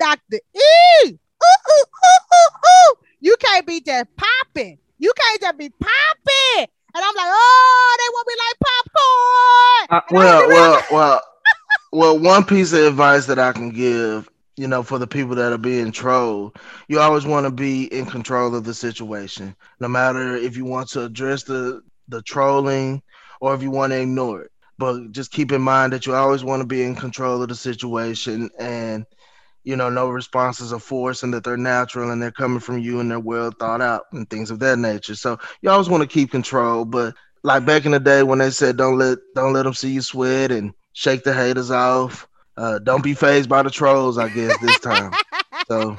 Dr. 0.00 0.40
E. 0.54 0.58
Ooh, 1.04 1.08
ooh, 1.08 1.84
ooh, 1.84 2.34
ooh, 2.34 2.92
ooh. 2.92 2.94
You 3.20 3.36
can't 3.38 3.66
be 3.66 3.80
just 3.82 4.06
popping. 4.16 4.78
You 4.98 5.12
can't 5.14 5.40
just 5.42 5.58
be 5.58 5.70
popping. 5.70 6.68
And 6.96 7.04
I'm 7.04 7.14
like, 7.14 7.26
oh, 7.28 7.96
they 7.98 8.08
want 8.14 8.26
me 8.26 8.34
like 8.40 8.56
popcorn. 9.84 9.86
Uh, 9.90 10.00
well, 10.10 10.48
well, 10.48 10.82
well, 10.90 11.20
well. 11.92 12.18
One 12.18 12.42
piece 12.42 12.72
of 12.72 12.84
advice 12.86 13.26
that 13.26 13.38
I 13.38 13.52
can 13.52 13.68
give, 13.68 14.30
you 14.56 14.66
know, 14.66 14.82
for 14.82 14.98
the 14.98 15.06
people 15.06 15.34
that 15.34 15.52
are 15.52 15.58
being 15.58 15.92
trolled, 15.92 16.56
you 16.88 16.98
always 16.98 17.26
want 17.26 17.44
to 17.44 17.50
be 17.50 17.84
in 17.92 18.06
control 18.06 18.54
of 18.54 18.64
the 18.64 18.72
situation, 18.72 19.54
no 19.78 19.88
matter 19.88 20.36
if 20.36 20.56
you 20.56 20.64
want 20.64 20.88
to 20.92 21.02
address 21.02 21.42
the 21.42 21.82
the 22.08 22.22
trolling 22.22 23.02
or 23.42 23.54
if 23.54 23.62
you 23.62 23.70
want 23.70 23.92
to 23.92 24.00
ignore 24.00 24.40
it. 24.40 24.50
But 24.78 25.12
just 25.12 25.32
keep 25.32 25.52
in 25.52 25.60
mind 25.60 25.92
that 25.92 26.06
you 26.06 26.14
always 26.14 26.44
want 26.44 26.62
to 26.62 26.66
be 26.66 26.82
in 26.82 26.94
control 26.94 27.42
of 27.42 27.50
the 27.50 27.56
situation, 27.56 28.48
and 28.58 29.04
you 29.66 29.74
know, 29.74 29.90
no 29.90 30.08
responses 30.08 30.72
are 30.72 30.78
forced 30.78 31.24
and 31.24 31.34
that 31.34 31.42
they're 31.42 31.56
natural 31.56 32.12
and 32.12 32.22
they're 32.22 32.30
coming 32.30 32.60
from 32.60 32.78
you 32.78 33.00
and 33.00 33.10
they're 33.10 33.18
well 33.18 33.50
thought 33.50 33.82
out 33.82 34.04
and 34.12 34.30
things 34.30 34.52
of 34.52 34.60
that 34.60 34.78
nature. 34.78 35.16
So 35.16 35.38
you 35.60 35.68
always 35.68 35.88
want 35.88 36.02
to 36.02 36.08
keep 36.08 36.30
control, 36.30 36.84
but 36.84 37.14
like 37.42 37.66
back 37.66 37.84
in 37.84 37.90
the 37.90 37.98
day 37.98 38.22
when 38.22 38.38
they 38.38 38.50
said 38.50 38.76
don't 38.76 38.96
let 38.96 39.18
don't 39.34 39.52
let 39.52 39.64
them 39.64 39.74
see 39.74 39.90
you 39.90 40.02
sweat 40.02 40.52
and 40.52 40.72
shake 40.92 41.24
the 41.24 41.34
haters 41.34 41.72
off. 41.72 42.28
Uh, 42.56 42.78
don't 42.78 43.02
be 43.02 43.12
phased 43.12 43.48
by 43.48 43.62
the 43.64 43.70
trolls, 43.70 44.18
I 44.18 44.28
guess 44.28 44.56
this 44.60 44.78
time. 44.78 45.12
so 45.68 45.98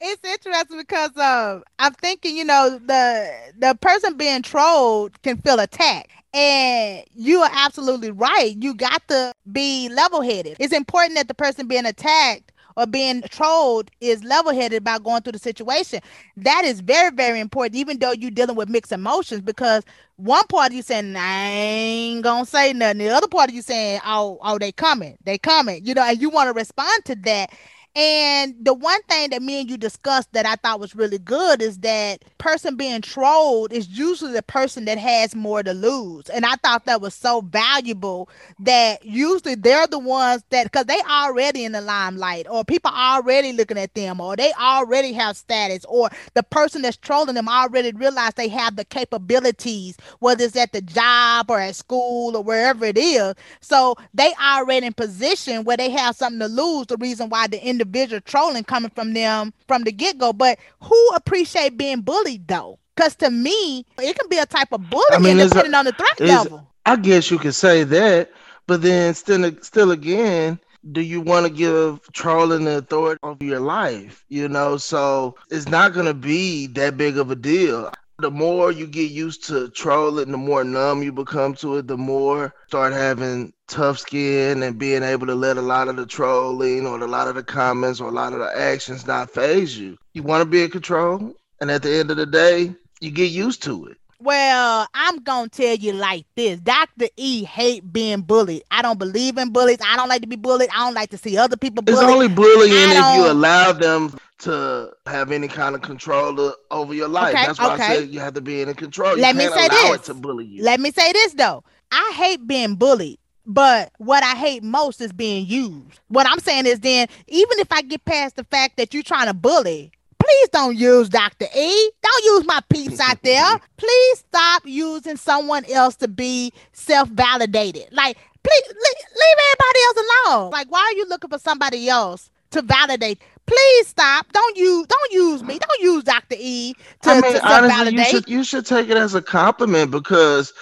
it's 0.00 0.24
interesting 0.24 0.78
because 0.78 1.16
uh, 1.16 1.60
I'm 1.78 1.92
thinking, 1.94 2.36
you 2.36 2.44
know, 2.44 2.80
the 2.84 3.52
the 3.56 3.78
person 3.80 4.16
being 4.16 4.42
trolled 4.42 5.22
can 5.22 5.36
feel 5.36 5.60
attacked. 5.60 6.10
And 6.34 7.04
you 7.14 7.38
are 7.42 7.50
absolutely 7.52 8.10
right. 8.10 8.56
You 8.58 8.74
got 8.74 9.06
to 9.06 9.32
be 9.52 9.88
level 9.88 10.20
headed. 10.20 10.56
It's 10.58 10.72
important 10.72 11.14
that 11.14 11.28
the 11.28 11.34
person 11.34 11.68
being 11.68 11.86
attacked 11.86 12.50
or 12.76 12.86
being 12.86 13.22
trolled 13.30 13.90
is 14.00 14.24
level 14.24 14.52
headed 14.52 14.78
about 14.78 15.04
going 15.04 15.22
through 15.22 15.32
the 15.32 15.38
situation. 15.38 16.00
That 16.36 16.64
is 16.64 16.80
very, 16.80 17.10
very 17.10 17.40
important, 17.40 17.76
even 17.76 17.98
though 17.98 18.12
you're 18.12 18.30
dealing 18.30 18.56
with 18.56 18.68
mixed 18.68 18.92
emotions, 18.92 19.40
because 19.42 19.84
one 20.16 20.46
part 20.48 20.68
of 20.70 20.74
you 20.76 20.82
saying, 20.82 21.16
I 21.16 21.50
ain't 21.50 22.22
gonna 22.24 22.46
say 22.46 22.72
nothing. 22.72 22.98
The 22.98 23.08
other 23.10 23.28
part 23.28 23.48
of 23.50 23.54
you 23.54 23.62
saying, 23.62 24.00
Oh, 24.04 24.38
oh, 24.42 24.58
they 24.58 24.72
coming, 24.72 25.16
they 25.24 25.38
coming, 25.38 25.84
you 25.84 25.94
know, 25.94 26.02
and 26.02 26.20
you 26.20 26.30
want 26.30 26.48
to 26.48 26.52
respond 26.52 27.04
to 27.06 27.14
that. 27.16 27.50
And 27.96 28.56
the 28.60 28.74
one 28.74 29.02
thing 29.02 29.30
that 29.30 29.42
me 29.42 29.60
and 29.60 29.70
you 29.70 29.76
discussed 29.76 30.32
that 30.32 30.46
I 30.46 30.56
thought 30.56 30.80
was 30.80 30.96
really 30.96 31.18
good 31.18 31.62
is 31.62 31.78
that 31.78 32.24
person 32.38 32.76
being 32.76 33.02
trolled 33.02 33.72
is 33.72 33.86
usually 33.88 34.32
the 34.32 34.42
person 34.42 34.86
that 34.86 34.98
has 34.98 35.34
more 35.36 35.62
to 35.62 35.72
lose. 35.72 36.28
And 36.30 36.44
I 36.44 36.56
thought 36.56 36.86
that 36.86 37.00
was 37.00 37.14
so 37.14 37.42
valuable 37.42 38.28
that 38.60 39.04
usually 39.04 39.54
they're 39.54 39.86
the 39.86 40.00
ones 40.00 40.42
that 40.50 40.64
because 40.64 40.86
they 40.86 41.00
already 41.08 41.64
in 41.64 41.72
the 41.72 41.82
limelight 41.82 42.46
or 42.50 42.64
people 42.64 42.90
already 42.92 43.52
looking 43.52 43.78
at 43.78 43.94
them 43.94 44.20
or 44.20 44.34
they 44.36 44.52
already 44.60 45.12
have 45.12 45.36
status 45.36 45.84
or 45.84 46.10
the 46.34 46.42
person 46.42 46.82
that's 46.82 46.96
trolling 46.96 47.36
them 47.36 47.48
already 47.48 47.92
realize 47.92 48.34
they 48.34 48.48
have 48.48 48.74
the 48.74 48.84
capabilities, 48.86 49.96
whether 50.18 50.44
it's 50.44 50.56
at 50.56 50.72
the 50.72 50.82
job 50.82 51.48
or 51.48 51.60
at 51.60 51.76
school 51.76 52.36
or 52.36 52.42
wherever 52.42 52.86
it 52.86 52.98
is. 52.98 53.34
So 53.60 53.94
they 54.14 54.32
already 54.42 54.86
in 54.86 54.94
position 54.94 55.62
where 55.64 55.76
they 55.76 55.90
have 55.90 56.16
something 56.16 56.40
to 56.40 56.48
lose. 56.48 56.88
The 56.88 56.96
reason 56.96 57.28
why 57.28 57.46
the 57.46 57.64
individual 57.64 57.83
individual 57.84 58.20
trolling 58.20 58.64
coming 58.64 58.90
from 58.90 59.12
them 59.12 59.52
from 59.68 59.84
the 59.84 59.92
get 59.92 60.18
go. 60.18 60.32
But 60.32 60.58
who 60.82 61.08
appreciate 61.14 61.76
being 61.76 62.00
bullied 62.00 62.48
though? 62.48 62.78
Because 62.94 63.16
to 63.16 63.30
me, 63.30 63.84
it 63.98 64.18
can 64.18 64.28
be 64.28 64.38
a 64.38 64.46
type 64.46 64.72
of 64.72 64.88
bullying 64.88 65.12
I 65.12 65.18
mean, 65.18 65.36
depending 65.36 65.74
a, 65.74 65.78
on 65.78 65.84
the 65.84 65.92
threat 65.92 66.20
level. 66.20 66.70
I 66.86 66.96
guess 66.96 67.30
you 67.30 67.38
could 67.38 67.54
say 67.54 67.82
that, 67.84 68.30
but 68.66 68.82
then 68.82 69.14
still, 69.14 69.50
still 69.62 69.90
again, 69.90 70.60
do 70.92 71.00
you 71.00 71.20
want 71.20 71.46
to 71.46 71.52
give 71.52 72.00
trolling 72.12 72.64
the 72.64 72.78
authority 72.78 73.18
over 73.22 73.42
your 73.42 73.60
life? 73.60 74.24
You 74.28 74.48
know, 74.48 74.76
so 74.76 75.34
it's 75.50 75.68
not 75.68 75.94
going 75.94 76.06
to 76.06 76.14
be 76.14 76.66
that 76.68 76.96
big 76.96 77.18
of 77.18 77.30
a 77.30 77.36
deal. 77.36 77.90
The 78.20 78.30
more 78.30 78.70
you 78.70 78.86
get 78.86 79.10
used 79.10 79.44
to 79.48 79.68
trolling, 79.70 80.30
the 80.30 80.36
more 80.36 80.62
numb 80.62 81.02
you 81.02 81.10
become 81.10 81.54
to 81.56 81.78
it, 81.78 81.88
the 81.88 81.96
more 81.96 82.54
start 82.68 82.92
having 82.92 83.52
tough 83.66 83.98
skin 83.98 84.62
and 84.62 84.78
being 84.78 85.02
able 85.02 85.26
to 85.26 85.34
let 85.34 85.56
a 85.56 85.62
lot 85.62 85.88
of 85.88 85.96
the 85.96 86.06
trolling 86.06 86.86
or 86.86 87.00
a 87.00 87.08
lot 87.08 87.26
of 87.26 87.34
the 87.34 87.42
comments 87.42 88.00
or 88.00 88.08
a 88.08 88.12
lot 88.12 88.32
of 88.32 88.38
the 88.38 88.56
actions 88.56 89.06
not 89.06 89.30
phase 89.30 89.76
you. 89.76 89.98
You 90.12 90.22
want 90.22 90.42
to 90.42 90.48
be 90.48 90.62
in 90.62 90.70
control, 90.70 91.34
and 91.60 91.72
at 91.72 91.82
the 91.82 91.92
end 91.92 92.12
of 92.12 92.16
the 92.16 92.26
day, 92.26 92.72
you 93.00 93.10
get 93.10 93.32
used 93.32 93.64
to 93.64 93.86
it. 93.86 93.96
Well, 94.20 94.86
I'm 94.94 95.18
gonna 95.18 95.48
tell 95.48 95.74
you 95.74 95.92
like 95.92 96.24
this. 96.34 96.60
Dr. 96.60 97.08
E 97.16 97.44
hate 97.44 97.92
being 97.92 98.22
bullied. 98.22 98.62
I 98.70 98.80
don't 98.80 98.98
believe 98.98 99.36
in 99.36 99.50
bullies. 99.50 99.78
I 99.84 99.96
don't 99.96 100.08
like 100.08 100.22
to 100.22 100.28
be 100.28 100.36
bullied. 100.36 100.70
I 100.70 100.78
don't 100.78 100.94
like 100.94 101.10
to 101.10 101.18
see 101.18 101.36
other 101.36 101.56
people 101.56 101.82
bullied. 101.82 102.02
It's 102.02 102.10
only 102.10 102.28
bullying 102.28 102.72
if 102.72 103.16
you 103.16 103.30
allow 103.30 103.72
them 103.72 104.16
to 104.44 104.92
have 105.06 105.32
any 105.32 105.48
kind 105.48 105.74
of 105.74 105.82
control 105.82 106.54
over 106.70 106.94
your 106.94 107.08
life. 107.08 107.34
Okay, 107.34 107.46
That's 107.46 107.58
why 107.58 107.74
okay. 107.74 107.82
I 107.82 107.96
said 107.96 108.08
you 108.10 108.20
have 108.20 108.34
to 108.34 108.40
be 108.40 108.60
in 108.60 108.72
control. 108.74 109.16
You 109.16 109.22
Let 109.22 109.36
me 109.36 109.46
say 109.48 109.68
this. 109.68 110.00
to 110.06 110.14
bully 110.14 110.44
you. 110.44 110.62
Let 110.62 110.80
me 110.80 110.90
say 110.90 111.12
this 111.12 111.34
though. 111.34 111.64
I 111.90 112.12
hate 112.16 112.46
being 112.46 112.76
bullied. 112.76 113.18
But 113.46 113.92
what 113.98 114.22
I 114.22 114.34
hate 114.34 114.62
most 114.62 115.00
is 115.02 115.12
being 115.12 115.46
used. 115.46 116.00
What 116.08 116.26
I'm 116.26 116.38
saying 116.40 116.64
is 116.66 116.80
then, 116.80 117.08
even 117.28 117.58
if 117.58 117.70
I 117.70 117.82
get 117.82 118.04
past 118.06 118.36
the 118.36 118.44
fact 118.44 118.78
that 118.78 118.94
you're 118.94 119.02
trying 119.02 119.26
to 119.26 119.34
bully, 119.34 119.92
please 120.18 120.48
don't 120.48 120.76
use 120.76 121.10
Dr. 121.10 121.46
E. 121.54 121.90
Don't 122.02 122.24
use 122.24 122.46
my 122.46 122.60
peeps 122.70 123.00
out 123.00 123.22
there. 123.22 123.60
Please 123.76 124.18
stop 124.18 124.62
using 124.64 125.16
someone 125.16 125.64
else 125.70 125.96
to 125.96 126.08
be 126.08 126.52
self-validated. 126.72 127.88
Like, 127.92 128.16
please 128.42 128.62
leave, 128.66 129.04
leave 129.14 129.36
everybody 129.52 129.78
else 129.84 129.96
alone. 130.26 130.50
Like, 130.50 130.70
why 130.70 130.80
are 130.80 130.96
you 130.96 131.06
looking 131.06 131.28
for 131.28 131.38
somebody 131.38 131.88
else 131.88 132.30
to 132.52 132.62
validate? 132.62 133.20
Please 133.46 133.88
stop. 133.88 134.32
Don't 134.32 134.56
use 134.56 134.86
don't 134.86 135.12
use 135.12 135.42
me. 135.42 135.58
Don't 135.58 135.82
use 135.82 136.04
Dr. 136.04 136.36
E 136.38 136.74
to, 137.02 137.10
I 137.10 137.20
mean, 137.20 137.32
to 137.32 137.46
honestly, 137.46 137.96
you 137.96 138.04
should, 138.04 138.28
you 138.28 138.44
should 138.44 138.66
take 138.66 138.88
it 138.88 138.96
as 138.96 139.14
a 139.14 139.22
compliment 139.22 139.90
because 139.90 140.52